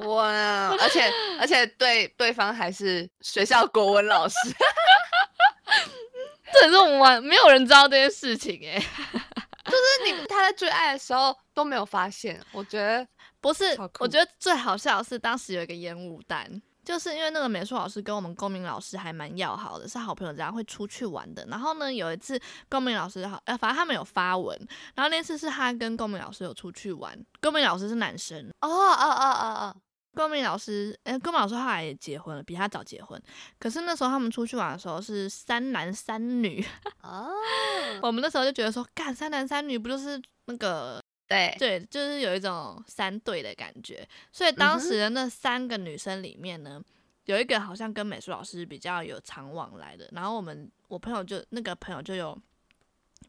[0.06, 0.70] 哇！
[0.80, 4.36] 而且而且对对方还是学校国文老师。
[6.54, 13.08] 这也是我们没有人知道这件事情哎，就是你他在追爱的时候都没有发现，我觉得
[13.40, 21.46] 不是，我觉得最好笑的是当时有一个烟雾弹，就是因为那个美术老师跟我们公民老师还蛮要好的，是好朋友，这样会出去玩的。
[21.50, 24.58] 然后呢，有一次公民老师好，呃，反正他们有发文，
[24.96, 29.76] 然后那次是他跟公民老师有出去玩，公民老师是男生，哦哦哦哦哦。
[30.16, 33.22] 公民老师，哎、欸，公民老师后来也结婚了，比他早结婚。
[33.60, 36.66] 可是那时候他们出去玩的时候是三男三女
[37.02, 37.30] 哦。
[38.02, 41.02] 我们那时候就觉得说，干三男三女不就是那个？
[41.28, 44.08] 对对，就是有一种三对的感觉。
[44.32, 46.86] 所以当时的那三个女生里面呢，嗯、
[47.26, 50.10] 有一个好像跟美术老师比较有常往来的。
[50.12, 52.38] 然后我们我朋友就那个朋友就有。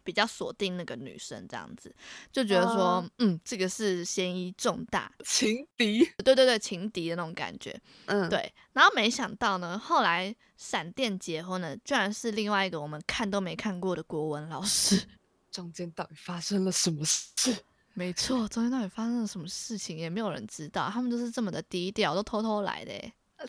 [0.03, 1.95] 比较锁定那个女生这样子，
[2.33, 8.53] 就觉得说，哦、嗯，这个是嫌疑重大，情敌，对对对，情敌的那种感觉，嗯，对。
[8.73, 15.03] 然后没想到呢，后来闪电结婚了，居然是另外一个我们看都没看过的国文老师。
[15.51, 17.57] 中间到底发生了什么事？
[17.95, 20.89] 没错，中间到底发生了什么事情，也没有人知道。
[20.89, 22.93] 他们都是这么的低调，都偷偷来的。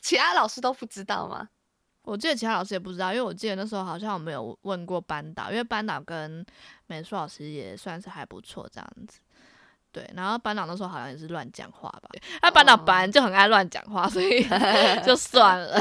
[0.01, 1.47] 其他老师都不知道吗？
[2.03, 6.45] 我记得其他老师也不知道，因为我记得那时候好像我没有问过班导，因为班导跟
[6.87, 9.19] 美术老师也算是还不错这样子。
[9.91, 12.09] 对，然后班导那时候好像也是乱讲话吧，
[12.41, 14.41] 那班导本来就很爱乱讲话，所以
[15.05, 15.77] 就算了。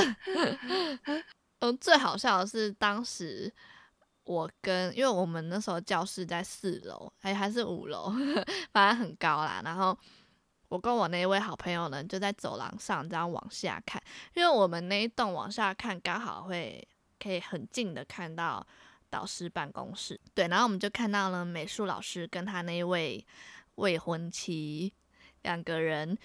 [1.60, 3.52] 嗯，最好笑的是当时
[4.24, 8.12] 我跟因为我们那时候教室在四楼，哎还是五楼，
[8.72, 9.60] 反正很高啦。
[9.64, 9.96] 然后
[10.70, 14.00] 我跟我那一位好朋友呢，就在走廊上这样往下看，
[14.34, 16.86] 因为我们那一栋往下看刚好会
[17.18, 18.64] 可以很近的看到
[19.10, 20.18] 导师办公室。
[20.32, 23.26] 对，然后我们就看到了美术老师跟他那一位
[23.74, 24.92] 未婚妻
[25.42, 26.16] 两个人。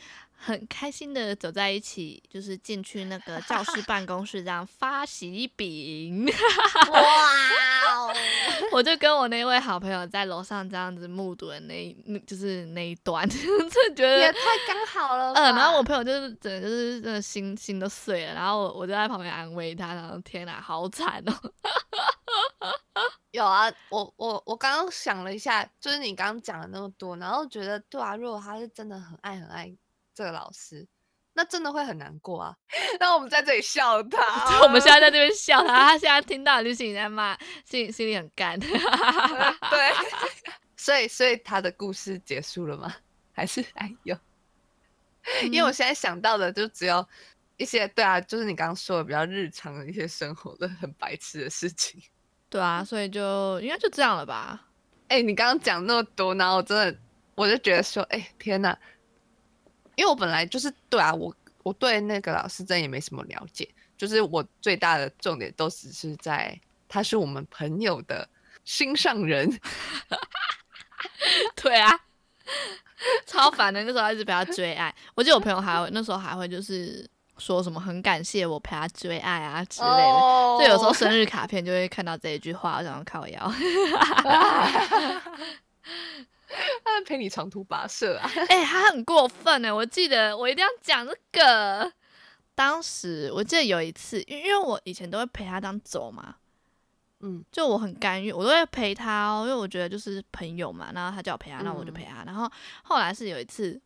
[0.45, 6.25] 很开心的走在一起，就是进去那个教室办公室这样发喜饼。
[6.91, 7.01] 哇
[7.95, 8.13] 哦！
[8.71, 15.33] 我就跟我那位好朋友在楼上这样子目睹的那，那就是那一段， 真的觉得也太刚好了。
[15.33, 21.33] 嗯，然后我朋友就是整个就是真的心心都碎了，然后我我就在旁边安慰他，然后天哪，好惨哦。
[23.31, 29.75] 有啊，我我我刚刚想了一下，就是你刚刚讲了那么多，然后觉得对啊，如果他是真的很爱很爱。
[30.15, 30.87] 这个老师，
[31.33, 32.55] 那真的会很难过啊！
[32.99, 38.57] 那我们在这里笑他， 我们现在在这边笑他，他现在听到就心里在骂，心里心里很干。
[38.57, 38.69] 对，
[40.77, 42.95] 所以所以他的故事结束了吗？
[43.33, 44.17] 还是哎呦？
[45.51, 47.05] 因为我现在想到的就只有
[47.57, 52.01] 一些，对啊，就是你刚刚说的比较日常的一些生活的很白痴的事情。
[52.49, 54.67] 对啊，所以就应该就这样了吧？
[55.09, 56.97] 哎、欸，你刚刚讲那么多，然后我真的
[57.35, 58.77] 我就觉得说，哎、欸，天哪！
[59.95, 68.27] 因为我本来就是对啊，我我对那个老师真也没什么了解，就是我最大的重点都只是在他是我们朋友的
[68.63, 69.51] 心上人。
[71.55, 71.99] 对啊，
[73.25, 74.93] 超烦的，那时候一直陪他追爱。
[75.15, 80.61] 我记得我朋友还会那时候还会就是说什么很感谢我陪他追爱啊之类的，就、oh.
[80.61, 83.51] 有时候生日卡片就会看到这一句话，我想要靠腰。
[86.85, 88.29] 他陪你长途跋涉啊！
[88.49, 89.75] 哎、欸，他很过分呢。
[89.75, 91.91] 我记得我一定要讲这个。
[92.53, 96.35] 当时我记得有一次，因因为我以前都会陪他这样走嘛，
[97.19, 100.91] 嗯，就我很甘愿，我都会陪他哦，因为我觉得就是朋友嘛。
[100.93, 102.23] 然后他叫我陪他，那我就陪他。
[102.23, 102.49] 嗯、然后
[102.83, 103.81] 后来是有一次，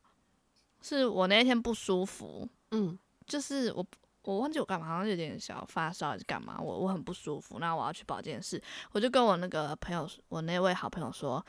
[0.84, 2.95] 是我那一天不舒服，嗯，
[3.26, 3.84] 就是我
[4.22, 11.43] 我忘记我干嘛，好像有点小发烧还是干嘛，我我很不舒服，那我要去保健室，我就跟我那个朋友，我那位好朋友说。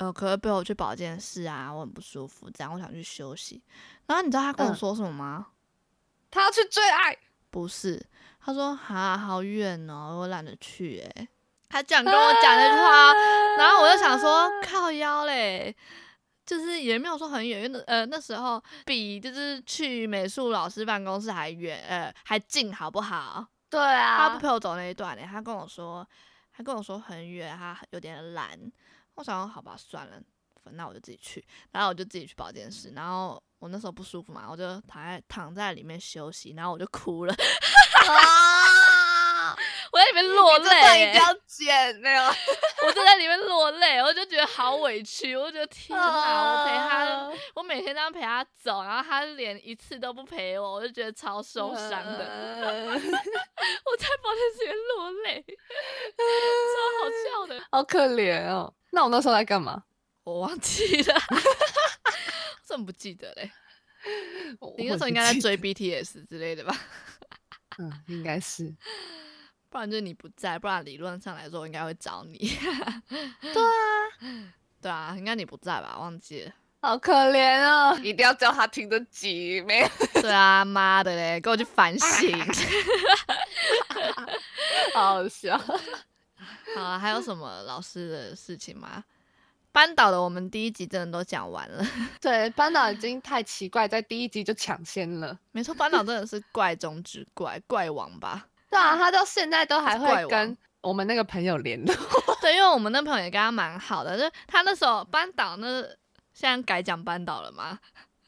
[0.00, 1.70] 呃，可不可以陪我去保健室啊？
[1.70, 3.62] 我很不舒服，这样我想去休息。
[4.06, 5.46] 然后你知道他跟我说什么吗？
[5.48, 5.54] 嗯、
[6.30, 7.14] 他要去追爱？
[7.50, 8.02] 不是，
[8.40, 11.00] 他说啊，好远哦，我懒得去。
[11.00, 11.28] 哎，
[11.68, 13.14] 他这样跟我讲那句话，啊、
[13.58, 15.76] 然后我就想说靠腰嘞，
[16.46, 23.46] 就是也没有说很远，因为呃那时候比就是去美术老师办公室还远，呃还近，好不好？
[23.68, 26.08] 对啊，他不陪我走那一段嘞，他跟我说，
[26.56, 28.58] 他跟我说很远，他有点懒。
[29.14, 30.20] 我想好吧，算了，
[30.72, 31.44] 那我就自己去。
[31.72, 32.90] 然后我就自己去保健室。
[32.90, 36.52] 然后我那时候不舒服嘛，我就躺在躺在里面休息。
[36.56, 37.34] 然后我就哭了，
[39.92, 41.08] 我在里面落泪、欸。
[41.08, 42.22] 一定要剪没有？
[42.86, 45.36] 我就在里面落泪，我就觉得好委屈。
[45.36, 52.24] 我就觉得天哪，我陪他，啊、我每天这样陪他走，然后他连一次都不陪我，我就觉得超受伤的。
[52.24, 55.44] 啊、 我在保健室里面落泪，
[56.16, 56.24] 超
[57.00, 58.72] 好笑的，好可怜哦。
[58.92, 59.82] 那我那时候在干嘛？
[60.22, 61.36] 我忘记了，我
[62.64, 63.50] 怎么不记得嘞？
[64.78, 66.74] 你那时候应该在追 BTS 之类的吧？
[67.78, 68.74] 嗯，应该是，
[69.70, 72.36] 不然就是你不在，不然理论上来说我应该会找你。
[73.40, 73.72] 对啊，
[74.82, 75.96] 对啊，应该你不在吧？
[75.98, 77.96] 忘记了，好可怜哦！
[78.02, 79.88] 一定要叫他听得紧，没有？
[80.20, 82.36] 对啊，妈的嘞，给我去反省，
[84.92, 85.56] 好好笑。
[85.56, 89.04] 好啊，还有什么老师的事情吗？
[89.72, 91.86] 班导的我们第一集真的都讲完了。
[92.20, 95.38] 对，班导已经太奇怪，在第一集就抢先了。
[95.52, 98.48] 没错，班导真的是怪中之怪，怪王吧？
[98.70, 101.94] 对啊，他到现在都还会跟我们那个朋友联络。
[102.40, 105.82] 对，因为我们那朋友也跟他蛮好的，就他那时候班导那
[106.32, 107.78] 现在改讲班导了嘛？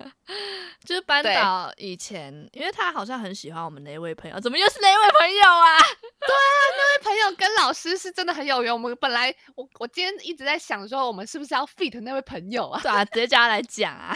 [0.84, 5.78] 就是班导以前，因为他好像很喜欢我们那位朋友，怎么又是那位朋友啊？
[6.26, 8.72] 对啊，那位朋友跟老师是真的很有缘。
[8.72, 12.80] 我们本来我我今天一直在想说，我们是不是要 fit 那位朋友啊？
[12.82, 14.12] 对啊，直接叫他来讲啊。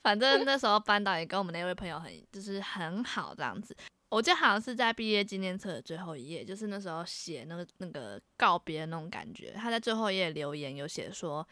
[0.00, 3.76] 反正那时候班导也跟我们那位朋友很就是很好这样子。
[4.10, 9.52] 我记得好像是在毕业纪念册的最后一页，就是那时候写那个那个告别的那种感觉。
[9.52, 11.46] 他在最后一页留言有写说。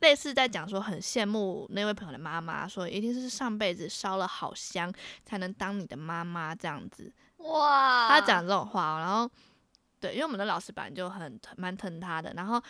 [0.00, 4.92] 类似在讲说很羡慕那位朋友的妈妈，说一定是上辈子烧了好香
[5.24, 7.10] 才能当你的妈妈这样子。
[7.38, 9.30] 哇，他讲这种话，然后
[10.00, 12.62] 对，因为我们的老师本来就很蛮疼他的，然后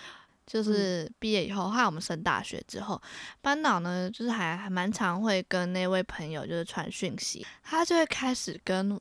[0.46, 3.00] 就是毕业以后，后来我们升大学之后，
[3.40, 9.00] 班导呢就是还还蛮常会跟那位朋友就是传讯息，他就会开始跟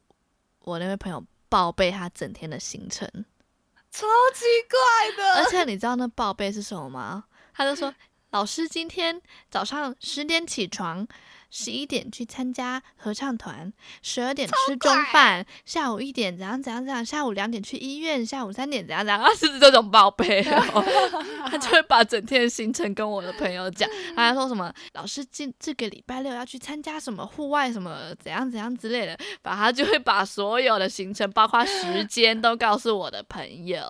[0.60, 3.08] 我那位朋友报备他整天的行程。
[3.92, 5.44] 超奇怪的。
[5.44, 7.26] 而且你知道那报备是什么吗？
[7.54, 7.94] 他就说，
[8.32, 9.22] 老师今天
[9.52, 11.08] 早上十点起床。
[11.56, 20.42] 十一点去参加合唱团，十二点吃中饭，下午一点怎样怎样怎样，下午两点去医院，下午三点怎样怎样，啊， 是这种报备，
[21.46, 33.84] 他就会把整天的行程跟我的朋友讲，他还说什么老师今这个礼拜六要去参加什么户外什么怎样怎样之类的，把他就会把所有的行程，包括时间都告诉我的朋友，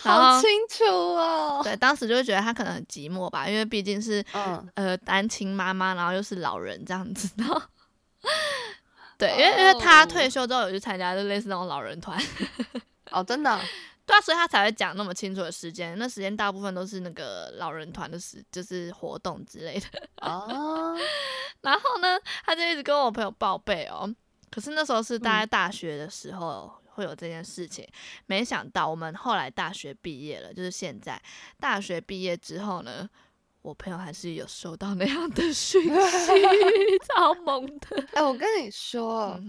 [0.00, 1.60] 好清楚哦。
[1.62, 7.03] 对，当时就会觉得他可能很寂寞吧，因为毕竟是嗯呃单亲妈妈，然后又是老人这样。
[7.12, 7.70] 知道，
[9.18, 12.18] 对，因为因为他退休之后有去参加，就类似那种老人团。
[13.10, 13.60] 哦，真的，
[14.06, 15.96] 对啊，所以他才会讲那么清楚的时间。
[15.98, 19.86] 那时间大部分都是那个老人团的时，就是活动之类的。
[20.22, 20.96] 哦，
[21.62, 24.12] 然后呢，他就一直跟我朋友报备哦。
[24.50, 27.92] 可是那时候是大概大学的时候会有这件事情，嗯、
[28.26, 31.20] 没想到我们后来大学毕业了，就是现在
[31.60, 33.08] 大学毕业之后呢。
[33.64, 35.88] 我朋友还是有收到那样的讯息，
[37.08, 37.96] 超猛的。
[38.12, 39.40] 哎、欸，我跟你说，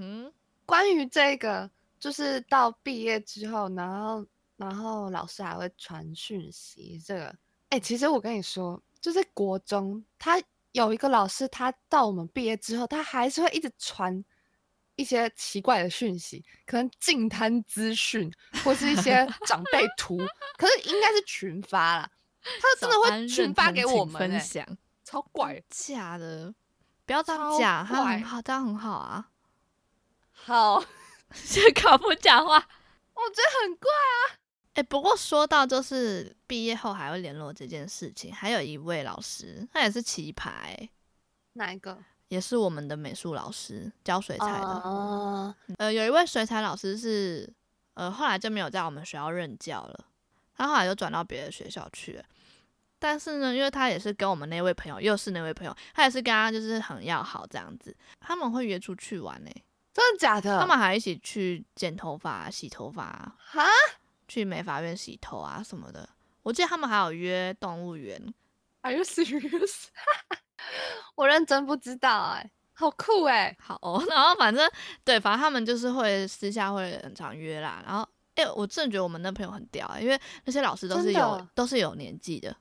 [0.66, 6.98] 关于这个，就是到毕业之后，然后然后老师还会传讯息。
[7.06, 7.26] 这个，
[7.68, 10.42] 哎、欸，其实我跟你说，就是国中，他
[10.72, 14.24] 有一个老师，他到我们毕业之后，他还是会一直传
[14.96, 18.32] 一些奇怪的讯息，可能净滩资讯
[18.64, 20.18] 或是一些长辈图，
[20.58, 22.10] 可是应该是群发啦。
[22.62, 24.66] 他真的会群发给我们分享，
[25.04, 26.54] 超怪，假的，
[27.06, 29.30] 不要这样讲，他很好，这样很好啊。
[30.32, 30.84] 好，
[31.50, 34.38] 这搞不讲话，我觉得很怪啊。
[34.76, 40.52] 哎，不过说到就是毕业后还会联络这件事情，还有一位老师，他也是奇葩。
[41.54, 41.98] 哪一个？
[42.28, 45.56] 也是我们的美术老师，教水彩的。
[45.78, 47.52] 呃，有一位水彩老师是，
[47.94, 50.06] 呃，后来就没有在我们学校任教了，
[50.58, 52.26] 他后来就转到别的学校去了。
[53.08, 60.60] 但是呢，因为他也是跟我们那位朋友，又是那位朋友，他也是跟他就是很要好这样子，他们会约出去玩呢、欸，真的假的？
[60.60, 63.64] 他们还一起去剪头发、洗头发啊，哈
[64.28, 66.10] 去美发院洗头啊什么的。
[66.42, 68.20] 我记得他们还有约动物园。
[68.82, 69.86] Are you serious？
[71.14, 74.04] 我认真不知道哎、欸，好酷哎、欸， 好哦。
[74.10, 74.68] 然后反正
[75.04, 77.84] 对，反正他们就是会私下会很常约啦。
[77.86, 78.02] 然后
[78.34, 82.56] 哎、欸，我真的觉得我们那朋友很屌、欸，因为那些老师都是有都是有年纪的。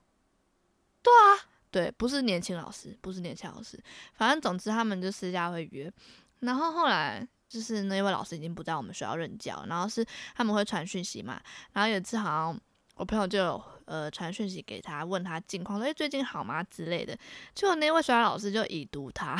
[1.05, 1.37] 对啊，
[1.69, 3.79] 对，不是年轻老师，不是年轻老师，
[4.15, 5.91] 反正总之他们就私下会约，
[6.39, 10.03] 然后后来就是那位老师已经不在我们学校任教，然后是
[10.33, 11.39] 他们会传讯息嘛，
[11.73, 12.59] 然后有一次好像
[12.95, 16.63] 我朋友就有呃传讯息给他，问他近况，说哎最近好吗？
[16.63, 17.15] 之类的，
[17.53, 19.33] 结果那位学校老师就已读他，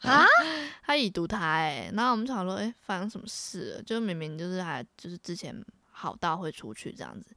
[0.00, 0.26] 啊，
[0.84, 7.34] 他已读他哎、欸，然后我们就想说哎发生什么事了，就明明就是还就是之前好到会出去这样子。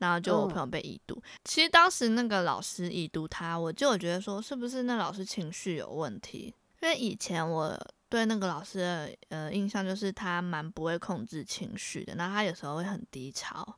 [0.00, 6.54] 然后就我朋友被已读，嗯、其实当时那个老师已读他，我就觉得说是不是那老师情绪有问题？
[6.80, 7.78] 因为以前我
[8.08, 13.76] 对那个老师的呃印象就是他蛮不会控制情绪的，然后他有时候会很低潮，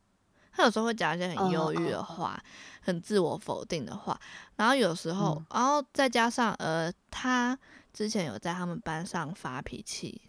[0.52, 2.46] 他有时候会讲一些很忧郁的话，嗯、
[2.82, 4.16] 很自我否定的话，
[4.54, 7.58] 然后有时候，嗯、然后再加上呃他
[7.92, 10.22] 之前有在他们班上发脾气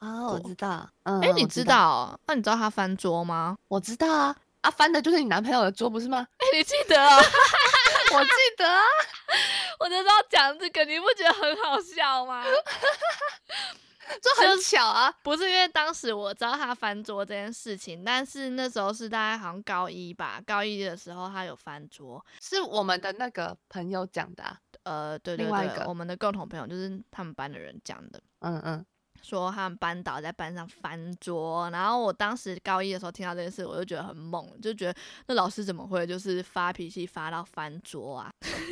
[0.00, 2.20] 啊，我知道，嗯，哎，你知道？
[2.26, 3.56] 那你知道他翻桌吗？
[3.68, 4.36] 我知道啊。
[4.62, 6.26] 啊，翻的就是你男朋友的桌，不是吗？
[6.38, 7.16] 哎、欸，你记得啊？
[8.12, 8.82] 我记得啊。
[9.80, 12.44] 我就知道讲这个，你不觉得很好笑吗？
[14.20, 24.58] 就很巧啊，不是因为当时我知道他翻桌这件事情，但是那时候是大概好像高一吧，高一的时候他有翻桌，是我们的那个朋友讲的、啊。
[24.82, 28.20] 呃，对对对，另外一个我们的共同朋友就是他们班的人讲的。
[28.40, 28.84] 嗯嗯。
[29.22, 34.94] 说他们班导在班上翻桌，然后我当时高一的时候听到这件事，我就觉得很猛，就觉得
[35.26, 38.30] 那老师怎么会就是发脾气发到翻桌啊？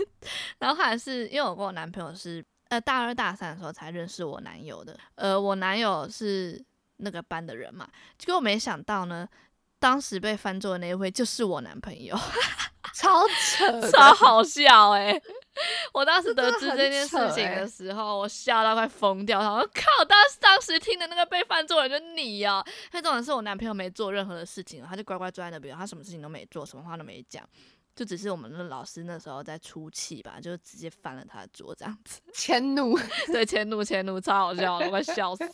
[0.58, 6.62] 然后还是因为我跟我男朋友是呃大二大三的时候才认识我男友的，呃我男友是
[6.96, 9.28] 那个班的人嘛，结果没想到呢，
[9.78, 12.16] 当时被翻桌的那一位就是我男朋友，
[12.94, 15.22] 超扯，超好笑哎、欸。
[15.92, 19.40] 我当时得知这件事情的时候，欸、我笑到快疯掉。
[19.40, 22.72] 然后靠，当当时听的那个被犯错人就你哦、喔。
[22.92, 27.48] 那重点是我男朋友没做任何的事情，他就乖乖坐在那边，他什么事情都没做，什么话都没讲，
[27.96, 32.20] 就只是我们的老师那时候在出气吧，就直接翻了他的桌这样子。
[32.32, 32.96] 迁怒，
[33.26, 35.44] 对，迁怒，迁怒，超好笑，我快笑死。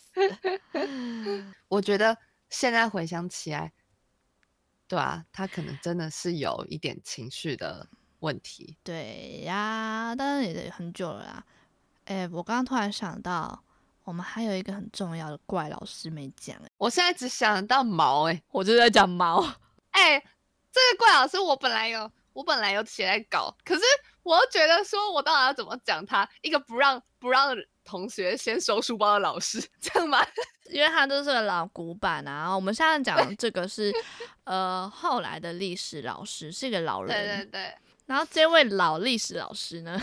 [1.67, 2.17] 我觉得
[2.49, 3.73] 现在回想起来，
[4.87, 7.87] 对啊，他可能真的是有一点情绪的。
[8.25, 11.43] 问题对呀，但是也很久了啦。
[12.05, 13.63] 哎、欸，我刚刚突然想到，
[14.03, 16.55] 我们还有一个很重要的怪老师没讲。
[16.57, 19.43] 哎，我现在只想到毛、欸，哎，我就在讲毛。
[19.91, 20.19] 哎、欸，
[20.71, 23.81] 这个怪老师我本来有，我本来有写在稿，可是
[24.23, 26.27] 我又觉得说，我到底要怎么讲他？
[26.41, 30.25] 一个不让不让同学先收书包的老师，这样吗？
[30.71, 32.53] 因为他都是个老古板啊。
[32.53, 33.93] 我们现在讲的这个是，
[34.45, 37.77] 呃，后来的历史老师是一个老人，对对对。
[38.05, 39.99] 然后这位老历史老师呢，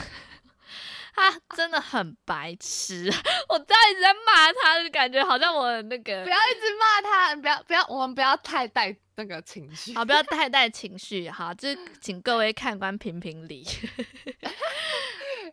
[1.15, 3.13] 他真的很白痴，
[3.49, 13.67] 我在一直在骂他，就感觉好像我那个不要一直骂他，不要不要，我们不要太带那个情绪，好，不要太带情绪，好，就是请各位看官评评理。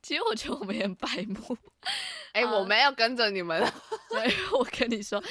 [0.02, 1.58] 其实我觉得我们也很白目，
[2.32, 3.62] 哎、欸，我没有跟着你们，
[4.10, 5.22] 对，我跟你说，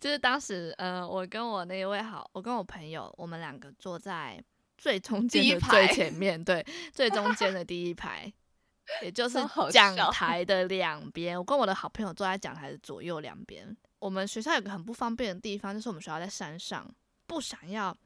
[0.00, 4.42] 就是当时，呃，我跟我那一位好，我跟我朋友，我们两个坐在
[4.76, 8.32] 最中间的最前面，对，最中间的第一 排，
[9.02, 9.38] 也就是
[9.70, 11.38] 讲台的两边。
[11.38, 13.76] 我跟我的好朋友坐在讲台的左右两边。
[13.98, 16.94] 我们学校有个很不方便的地方，就是我们学校在山上，
[17.26, 17.96] 不想要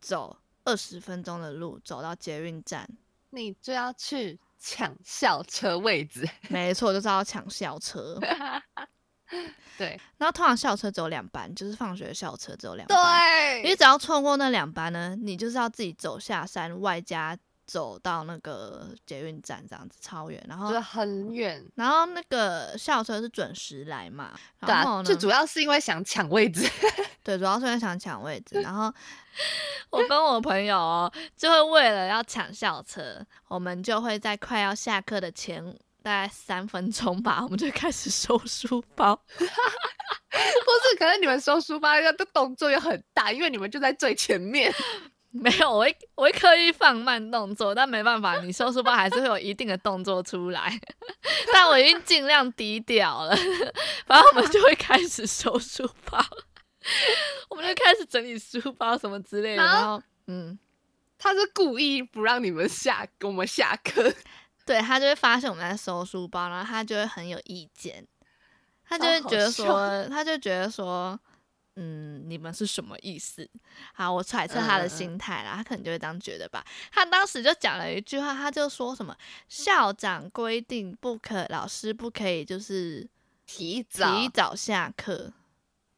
[0.00, 2.88] 走二十分钟的路走到捷运站，
[3.30, 4.38] 你就要去。
[4.66, 8.18] 抢校车位置，没错，就是要抢校车。
[9.78, 12.96] 对，然后通常校车只有两班，就是放学校车只有两班。
[12.96, 17.36] 对，你只要错过那两班呢，你就是要自己走下山，外加。
[17.66, 26.70] 走到那个捷运站这样子超远，然后就很远，然后那个校车是准时来嘛，然后呢，最主要是因为想抢位置，
[27.24, 28.60] 对，主要是因为想抢位置。
[28.60, 28.92] 然后
[29.88, 33.18] 我跟我朋友哦，就会为了要抢校车，
[33.48, 35.74] 我们就会在快要下课的前
[36.04, 39.16] 大概三分钟吧，我们就开始收书包。
[39.24, 44.70] 不是，可能你们收书包要的动作又很大，因为你们就在最前面。
[45.32, 50.78] 没有，我会我会刻意放慢动作，但没办法，你收书包还是会有一定的动作出来。
[51.52, 53.34] 但我已经尽量低调了，
[54.06, 56.22] 反正我们就会开始收书包，
[57.48, 59.62] 我们就开始整理书包什么之类的。
[59.62, 60.58] 然后，然后嗯，
[61.18, 64.12] 他是故意不让你们下，跟我们下课。
[64.64, 68.06] 对，他就会发现我们在收书包，然后他就会很有意见，
[68.88, 71.18] 他就会觉得说，他就觉得说。
[71.76, 73.50] 嗯，你们是什么意思？
[73.94, 76.64] 好，我揣测他的心态啦，嗯、他可能就会这样觉得吧。
[76.92, 79.12] 他当时就讲了一句话，他就说什么
[79.48, 83.04] 校长规定不可，老师不可以就是
[83.44, 85.32] 提早提早下课。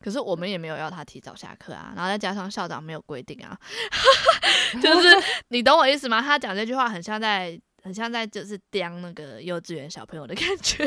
[0.01, 3.59] 可是我们也没有要他提早下课啊，然后再加上校长没有规定啊，
[4.81, 5.15] 就是
[5.49, 6.23] 你懂我意思吗？
[6.23, 10.85] 他讲这句话很像在很像在就是刁那个幼稚园小朋友的感觉，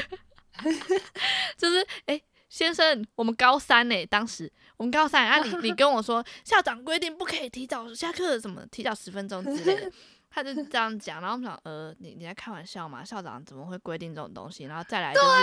[1.58, 2.22] 就是哎。
[2.50, 9.92] 先生，我们高三呢，当时我们高三啊，你你跟我说校长规定不可以提早下课，什么提早十分钟之类的。
[10.32, 13.04] 他就这样讲，然后我们想，呃，你你在开玩笑吗？
[13.04, 14.66] 校长怎么会规定这种东西？
[14.66, 15.42] 然后再来就是，啊、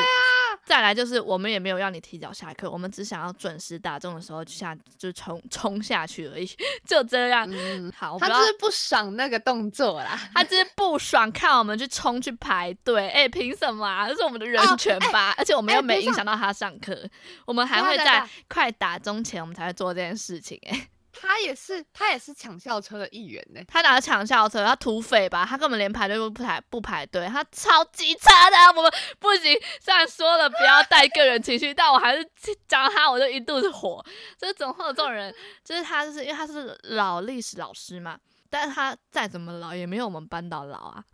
[0.65, 6.47] 再来就是，我们也没有让你提早下课，我们只想要准时打钟的时候就下，就冲冲下去而已，
[6.87, 7.47] 就这样。
[7.51, 14.09] 嗯、好，他就是不爽那个动作啦，他就是不爽看我们去冲去排队，哎、欸，凭什么啊？
[14.09, 15.31] 这是我们的人权吧？
[15.31, 17.11] 哦欸、而且我们又没影响到他上课，欸、
[17.45, 20.89] 我们还会在快打钟前，我们才会做这件事情、欸，哎。
[21.19, 23.61] 他也是，他也是抢校车的一员呢。
[23.67, 24.65] 他哪抢校车？
[24.65, 25.47] 他土匪吧？
[25.49, 27.27] 他根本连排队都不排，不排队。
[27.27, 29.59] 他超级差的，我们不行。
[29.81, 32.29] 虽然说了不要带个人情绪，但我还是
[32.69, 34.05] 讲他，我就一肚子火。
[34.39, 38.19] 就是总会有这种人，就是他，就是因为他是老历史老师嘛。
[38.51, 41.05] 但是他再怎么老，也没有我们班导老啊。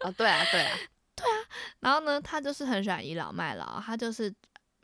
[0.00, 0.78] 哦，对啊，对啊，
[1.14, 1.36] 对啊。
[1.80, 4.32] 然后呢，他就是很喜欢倚老卖老，他就是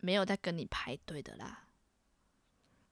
[0.00, 1.60] 没有在跟你排队的啦。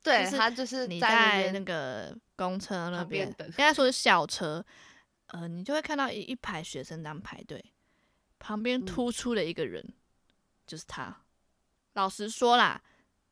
[0.04, 4.64] 对，他就是你在那个公车那边， 应该说是校车，
[5.28, 7.72] 呃，你就会看到一一排学生当排队，
[8.38, 9.94] 旁边突出了一个人，嗯、
[10.66, 11.22] 就是他。
[11.94, 12.82] 老实说啦，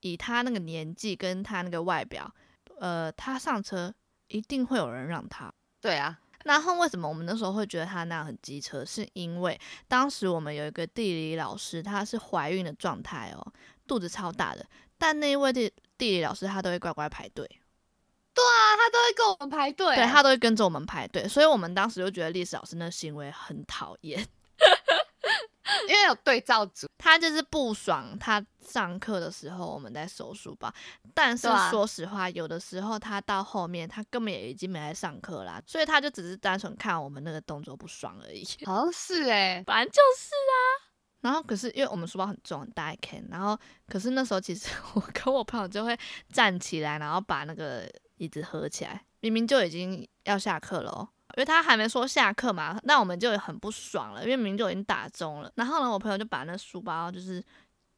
[0.00, 2.34] 以他那个年纪跟他那个外表，
[2.78, 3.92] 呃，他上车
[4.28, 5.52] 一定会有人让他。
[5.80, 8.82] 对啊，然后为什么我们那时候会觉得他那样很机车？
[8.82, 13.52] 是因为当时我们有一个地理老师，她是怀孕的状态哦，
[13.86, 14.64] 肚子超大的，
[14.96, 17.46] 但那一位地地理老师他都会乖乖排队，
[18.34, 24.18] 对啊，他都会跟我们排队，对，他都会跟着我们排队，所以我们当时就觉得历史老师那行为很讨厌，
[25.88, 30.72] 因为有对照组，他就是不爽他上课的时候我们在收书包，
[31.14, 40.56] 但是说实话，有的时候他到后面他根本也已经没来上课啦，所以他就只是单纯看我们那个动作不爽而已， 好像是哎、欸，反正就是啊。
[41.22, 43.58] 然后可是因为我们书包很重，很大一 can，然后
[43.88, 45.98] 可是那时候其实 我跟我朋友就会
[46.30, 55.50] 站起来，然后把那个椅子合起来，明明就已经要下课了哦，因为他还没说下课嘛，那我们就很不爽了，因为明明就已经打钟了。
[55.54, 57.42] 然后呢，我朋友就把那书包就是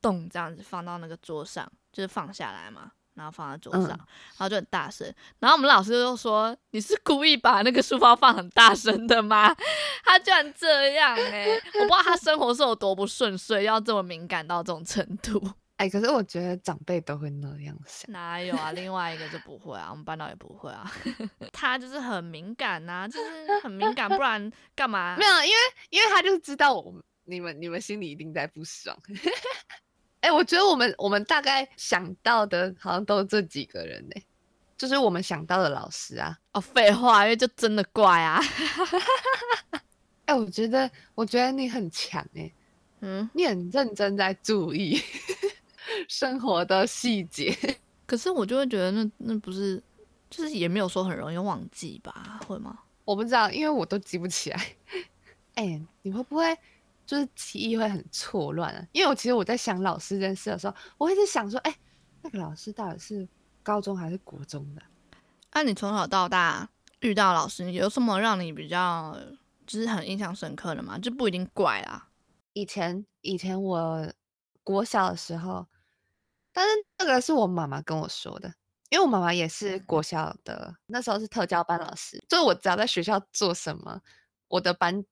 [0.00, 5.06] 咚这样子放到那个桌上，就是放下来嘛，然后放在桌上，嗯、然后就很大声。
[5.38, 9.54] 然后我们老师就说：“你是故意把那个书包放很大声的吗？”
[10.04, 11.62] 他居然这样哎、欸！
[11.74, 15.40] 我不知道他生活是有多不顺遂，要这么敏感到这种程度。
[15.76, 18.12] 哎、欸，可是我觉得长辈都会那样想。
[18.12, 18.70] 哪有啊？
[18.72, 20.90] 另外一个就不会啊，我们班导也不会啊。
[21.52, 25.16] 他就是很敏感呐、啊，就是很敏感，不然干嘛？
[25.18, 25.56] 没有，因为
[25.90, 28.96] 因为他就知道我们你们你们心里一定在不爽。
[30.24, 34.24] 哎、欸，我觉得我们我们大概想到的好像都是这几个人呢、欸，
[34.74, 36.34] 就是我们想到的老师啊。
[36.52, 38.40] 哦，废话，因为就真的怪啊。
[40.24, 42.54] 哎、欸，我觉得我觉得你很强哎、欸，
[43.02, 44.98] 嗯，你很认真在注意
[46.08, 47.54] 生活的细节。
[48.06, 49.82] 可是我就会觉得那那不是，
[50.30, 52.40] 就是也没有说很容易忘记吧？
[52.48, 52.78] 会吗？
[53.04, 54.56] 我不知道，因为我都记不起来。
[55.56, 56.56] 哎、欸，你会不会？
[57.06, 61.78] 就是记忆会很错乱啊，因为我其实我在想老师这件事的时候，我一直想说，哎、欸，
[62.22, 63.28] 那个老师到底是
[63.62, 64.82] 高中还是国中的？
[65.52, 66.68] 那、啊、你从小到大
[67.00, 69.18] 遇到老师，有什么让你比较
[69.66, 70.98] 就是很印象深刻的吗？
[70.98, 72.08] 就不一定怪啦。
[72.54, 74.10] 以前以前我
[74.62, 75.66] 国小的时候，
[76.52, 78.48] 但是那个是我妈妈跟我说的，
[78.88, 84.00] 因为我妈妈也是国小的，那时候是特教班老师，就是我只要在学校做什么，
[84.48, 85.04] 我的班。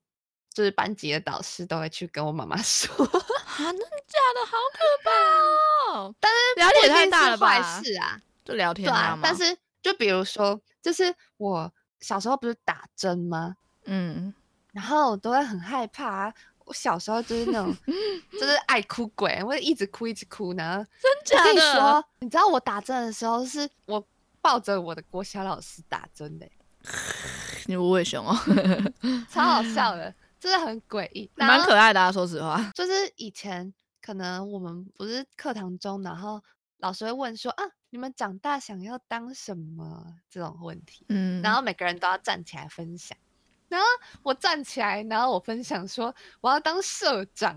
[0.52, 4.46] 就是班级的导师都会去跟我妈妈 说，啊，真的假的？
[4.46, 6.14] 好可怕哦！
[6.20, 7.48] 但是聊天也太大了吧？
[7.48, 9.18] 坏事啊，就聊天啊。
[9.22, 13.56] 但是就比如说，就是我小时候不是打针吗？
[13.86, 14.32] 嗯，
[14.72, 16.34] 然后我都会很害怕啊。
[16.64, 17.74] 我小时候就是那种，
[18.32, 20.86] 就是爱哭鬼，我会一直哭一直哭呢。
[21.24, 21.50] 真假的？
[21.50, 24.06] 我跟你说，你知道我打针的时候，是我
[24.40, 26.46] 抱着我的国小老师打针的。
[27.66, 28.36] 你无尾熊哦，
[29.30, 30.14] 超好笑的。
[30.42, 32.10] 真的很诡异，蛮可爱的啊！
[32.10, 36.42] 说实话，就是以前可能我们不是课堂中，然后
[36.78, 43.16] 老师会问说啊，你们长大想要当什么这种问题，嗯，然后每个人都要站起来分享，
[43.68, 43.86] 然后
[44.24, 47.56] 我站起来，然后我分享说我要当社长。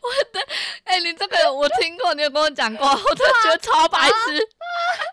[0.00, 0.40] 我的，
[0.82, 4.14] 哎、欸，你这个我听过，你有跟我讲过，我真的觉得超白痴。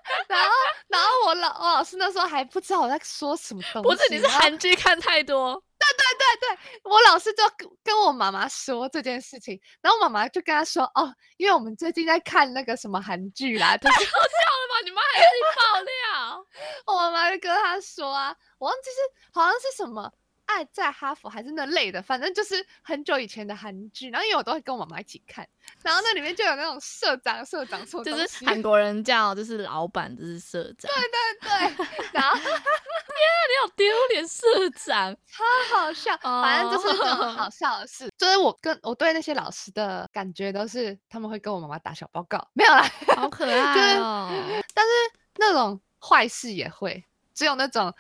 [0.28, 0.50] 然后，
[0.88, 3.90] 然后我老我老师那时候还不知道我在说什么东西。
[3.90, 5.62] 不是，你是韩剧看太多。
[5.78, 7.44] 对对对对，我老师就
[7.84, 13.76] 跟我妈妈说这件事情，然后妈妈就跟他说哦，因为我们最近在看那个什么韩剧啦。
[13.78, 14.82] 太 好笑了吧？
[14.84, 15.28] 你妈还是
[15.58, 16.46] 爆料？
[16.88, 18.98] 我妈妈就跟他说啊，我忘记是
[19.34, 20.12] 好像是什么。
[20.46, 24.10] 爱在哈佛还是那类的，反正就是很久以前的韩剧。
[24.10, 25.48] 然后因为我都会跟我妈妈一起看，
[25.82, 30.92] 然后那里面就有那种社长、社长什么，就是韩国人叫就是老板，就是社长。
[30.92, 35.44] 对对对，然后 天啊，你好丢脸，社长超
[35.76, 36.16] 好笑。
[36.18, 44.30] 反正就是很好笑的事，就是我跟我对那些老师的感觉都是他们会跟我妈妈打小报告，没有啦，好可爱 哦。
[44.74, 44.92] 但是
[45.38, 47.94] 那种坏事也会，只有那种。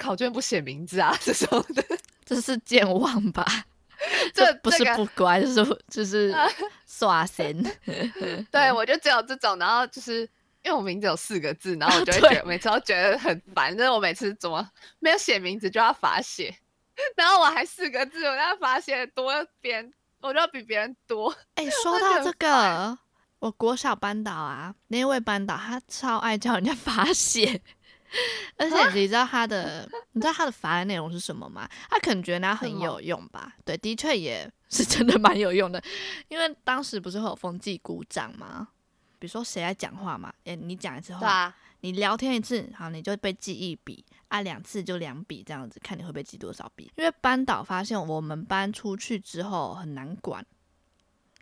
[0.00, 1.84] 考卷不写名字啊， 这种的，
[2.24, 3.44] 这是健忘吧？
[4.32, 6.34] 这不是不乖，这是就是
[6.86, 7.62] 耍神。
[8.50, 10.22] 对，我就只有这种，然后就是
[10.62, 14.66] 因为我名字有四个字，然后我就会觉得每次都觉得很烦，就是我每次怎么
[15.00, 16.56] 没有写名字就要罚写，
[17.14, 19.92] 然后我还四个字，我要罚写多别人，
[20.22, 21.30] 我就要比别人多。
[21.56, 22.98] 哎、欸，说到这个，
[23.40, 27.60] 我国小班导啊，那位班导他超爱叫人家罚写。
[28.58, 31.68] 而且你知道他的，啊、你知道他的法案内容是什么吗？
[31.88, 33.54] 他可能觉得那很有用吧？
[33.64, 35.82] 对，的确也 是真的蛮有用的。
[36.28, 38.68] 因为当时不是会有风纪鼓掌吗？
[39.18, 40.32] 比如说谁在讲话嘛？
[40.44, 46.90] 诶，你讲一次话，啊、你聊天一次，好，你就被记一笔啊，两次就两笔这样子，看你会被记多少笔。
[46.96, 50.44] 因为班导发现我们班出去之后很难管，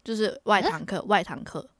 [0.02, 1.70] 就是外堂课，外堂课，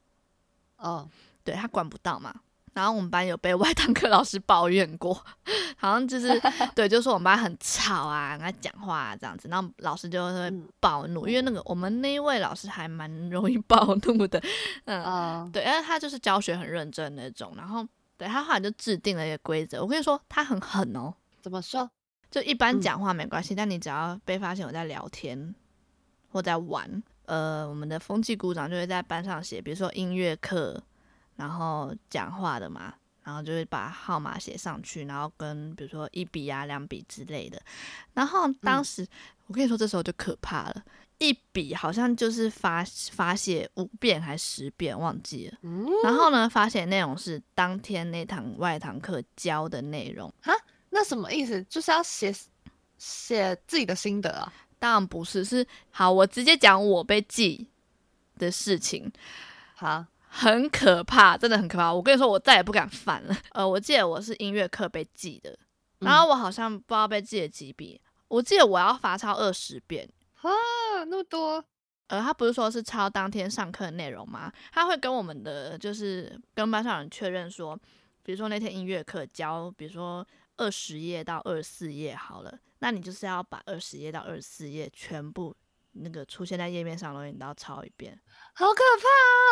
[0.77, 1.09] 哦，
[1.45, 2.35] 对他管不到嘛。
[2.75, 5.15] 然后我们班有被外堂课老师抱怨过，
[5.77, 6.29] 好像就是
[6.75, 14.43] 对，就是说我们班很吵啊，跟他讲话啊这样子，然后老师就会暴怒，嗯、因为那个我们那一位老师还蛮容易 暴怒的，
[14.85, 21.89] 嗯，嗯对，因为他就是教学很认真那种，然后对他后来就制定了一个规则，我跟你说他很狠哦，怎么说？
[22.31, 25.55] 就一般讲话没关系，嗯、但你只要被发现我在聊天
[26.31, 30.83] 或在玩，呃，我们的风纪股长就会在班上写，比如说音乐课。
[31.39, 37.63] 然后讲话的嘛，然后就会把号码写上去，然后跟比如说一笔啊、两笔之类的。
[38.13, 39.09] 然后当时、嗯、
[39.47, 40.83] 我跟你说，这时候就可怕了，
[41.19, 45.59] 一笔好像就是发发写五遍还是十遍，忘记了。
[45.63, 50.29] 嗯、然后呢，发写内容是当天那堂外堂课教的内容。
[50.43, 50.53] 啊，
[50.91, 51.63] 那什么意思？
[51.71, 52.35] 就是要写
[52.99, 54.53] 写自己的心得啊？
[54.81, 57.69] 当然不是，是好，我直接讲我被记
[58.39, 59.13] 的事情。
[59.77, 60.05] 好。
[60.29, 61.93] 很可怕，真的很可怕。
[61.93, 63.37] 我跟你说，我再也不敢犯了。
[63.53, 65.59] 呃，我记得我是音乐课被记的，
[66.01, 68.01] 然后我好像不知道被记了几笔。
[68.29, 70.09] 我记得我要罚抄二十遍
[70.43, 70.51] 啊，
[71.09, 71.65] 那么多。
[72.09, 74.53] 呃，他不是说是抄当天上课的内容吗？
[74.73, 77.79] 他会跟我们的就是跟班上人确认说，
[78.23, 80.27] 比如说那天音乐课教，比如说
[80.57, 85.55] 二十页到二十四页好了，那你就是要把二十页到二十四页全部
[85.93, 88.19] 那个出现在页面上的东西你都要抄一遍，
[88.55, 88.83] 好可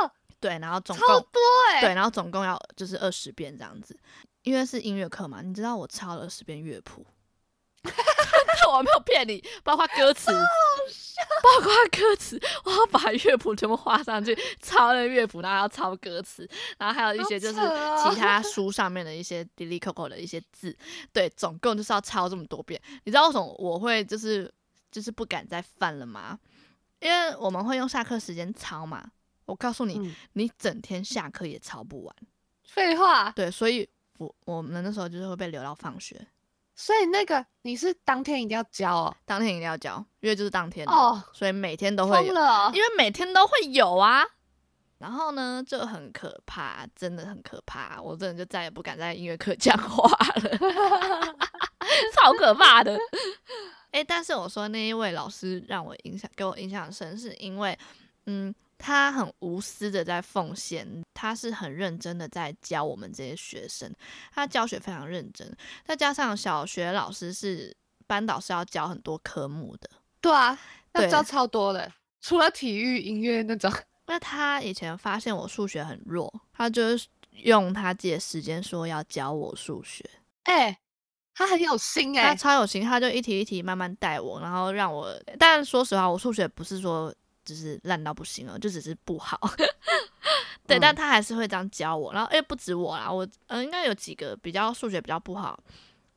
[0.00, 0.12] 怕哦！
[0.40, 3.98] 对，然后总共超多哎，对，然后总共要就是二十遍这样子，
[4.42, 7.06] 因为是音乐课嘛，你知道我抄了二十遍乐谱。
[8.68, 20.76] 我没有骗你，包括歌词，包括歌词，我要把乐谱全部画上去，抄那乐谱，然后要抄歌词，然后还有一些就是其他书上面的一些滴滴扣扣的一些字，
[21.12, 22.80] 对，总共就是要抄这么多遍。
[23.04, 24.52] 你知道为什么我会就是
[24.90, 26.36] 就是不敢再犯了吗？
[26.98, 29.08] 因为我们会用下课时间抄嘛。
[29.46, 32.16] 我告诉你，嗯、你整天下课也抄不完。
[32.64, 33.30] 废话。
[33.30, 33.88] 对，所以
[34.18, 36.26] 我我们那时候就是会被留到放学。
[36.74, 44.22] 所以那个你是当天一定要交哦，当天一定要交，因为就是当天哦，所以每天都会有，了因为每天都会有啊。
[44.98, 50.58] 然后呢，就很可怕，真的很可怕，我真的就再也不敢在音乐课 讲话了，
[52.14, 52.94] 超可怕的。
[53.90, 57.78] 哎、欸，但是我说那一位老师让我印象给我印象很深，是因为
[58.26, 58.54] 嗯。
[58.78, 63.90] 他很无私的在奉献，他是很认真的在教我们这些学生，
[64.34, 65.50] 他教学非常认真，
[65.84, 67.74] 再加上小学老师是
[68.06, 69.88] 班导是要教很多科目的，
[70.20, 70.58] 对啊，
[70.92, 73.72] 要教超多的，除了体育、音乐那种。
[74.06, 80.08] 那他以前发现我数学很弱，他就是用他自己的时间说要教我数学，
[80.44, 80.78] 哎、欸，
[81.34, 87.12] 他很有心哎、欸，他超有心，他就一题一题慢慢带我，然后让我，但说实话，我数学不是说。
[87.46, 89.40] 就是烂到不行了，就只是不好，
[90.66, 92.12] 对，嗯、但他还是会这样教我。
[92.12, 95.58] 然后，诶、欸，不止我啦，我嗯、呃，应该有几个比较数学比较不好，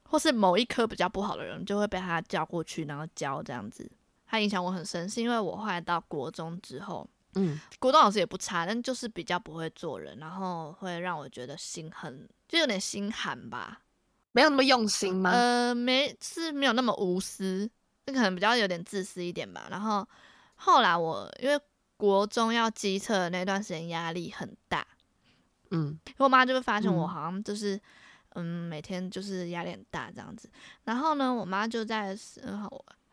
[0.03, 3.87] 或是某一科比较不好的人，就会被他叫过去，然后教这样子。
[4.25, 13.81] 他影响我很深，是因为我后来到国中之后，嗯，国中老师也不差，但就是比较不会做人，然后会让我觉得心很，就有点心寒吧，
[14.31, 15.29] 没有那么用心吗？
[15.31, 17.69] 呃，没，是没有那么无私，
[18.05, 20.07] 那可能比较有点自私一点吧，然后。
[20.61, 21.57] 后来我因为
[21.95, 24.85] 国中要机测的那段时间压力很大，
[25.71, 27.75] 嗯，我妈就会发现我好像就是
[28.35, 30.49] 嗯，嗯每天就是压力很大这样子。
[30.83, 32.61] 然后呢，我妈就在嗯，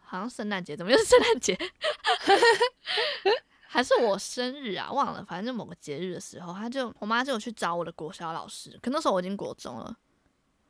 [0.03, 1.57] 好像圣诞节，怎么又是圣诞节？
[3.69, 4.91] 还是我生日啊？
[4.91, 9.97] 忘了，反正就某个节日的时候，她就我妈就有去找我的国小老师，可那时候我已经国中了。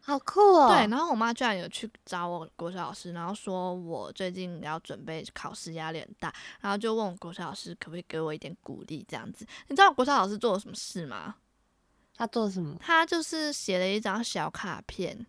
[0.07, 0.69] 好酷哦！
[0.69, 9.45] 对，然后我妈居然有去找我国小老师，然后说我最近要准备考试，压力很大，然后就问我国小老师可不可以给我一点鼓励，这样子。
[9.67, 11.35] 你知道我国小老师做了什么事吗？
[12.17, 12.77] 他做了什么？
[12.79, 15.27] 他就是写了一张小卡片，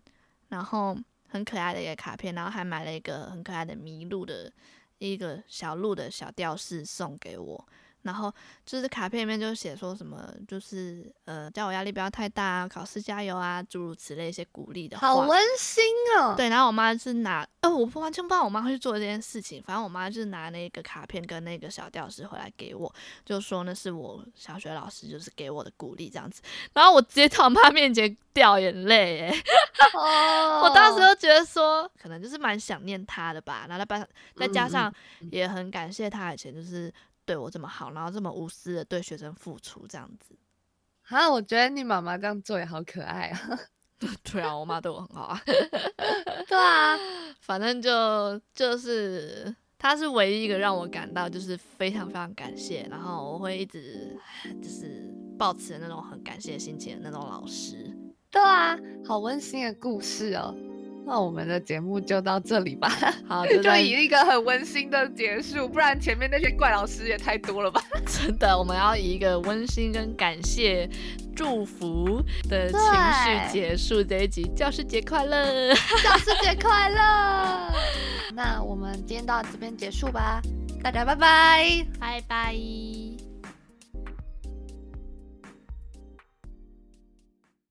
[0.48, 0.96] 然后
[1.28, 4.52] 很可爱的一个卡片，然后还买了一个很可爱的麋鹿的
[4.98, 7.68] 一个小鹿的小吊饰送给我。
[8.08, 8.32] 然后
[8.64, 15.08] 就是卡片里面就写说什么，就是呃叫我压力不要太大啊，考试加油啊，诸如此类一些鼓励的话。
[15.08, 15.84] 好温馨
[16.16, 16.34] 哦。
[16.34, 19.62] 对，然后我妈是拿，呃，我完全不知道我妈会去做这件事情。
[19.62, 22.90] 反正我妈就是拿那个卡片跟那个小吊饰回来给我，
[23.26, 26.40] 就说那是我小学老师就是给我的鼓励这样子。
[26.72, 29.42] 然后我直接在我妈面前掉眼泪，哎，
[30.62, 33.66] 我当时就觉得说，可能就是蛮想念她的吧。
[33.68, 34.90] 然后再再加上
[35.30, 36.90] 也很感谢她以前就是。
[37.28, 40.34] 对我这么好，然后这么无私的对学生付出，这样子，
[41.08, 43.58] 啊，我觉得你妈妈这样做也好可爱啊。
[44.32, 45.42] 对啊，我妈对我很好啊。
[46.48, 46.96] 对啊，
[47.42, 54.16] 反正就就是，她是唯一一个让我感到就是非常非常感谢，然后我会一直
[54.62, 57.94] 就是抱持那种很感谢的心情的那种老师。
[58.30, 60.56] 对啊，好温馨的故事哦。
[61.08, 62.88] 那我们的节目就到这里吧。
[63.26, 67.82] 好， 就以一个很温馨的结束，不然前面那些怪老师也太多了吧？
[68.06, 70.88] 真的，我们要以一个温馨跟感谢、
[71.34, 74.46] 祝福的情绪结束这一集。
[74.54, 75.74] 教师节快乐！
[76.02, 77.72] 教师节快乐！
[78.34, 80.42] 那我们今天到这边结束吧，
[80.82, 82.54] 大家拜拜，拜拜。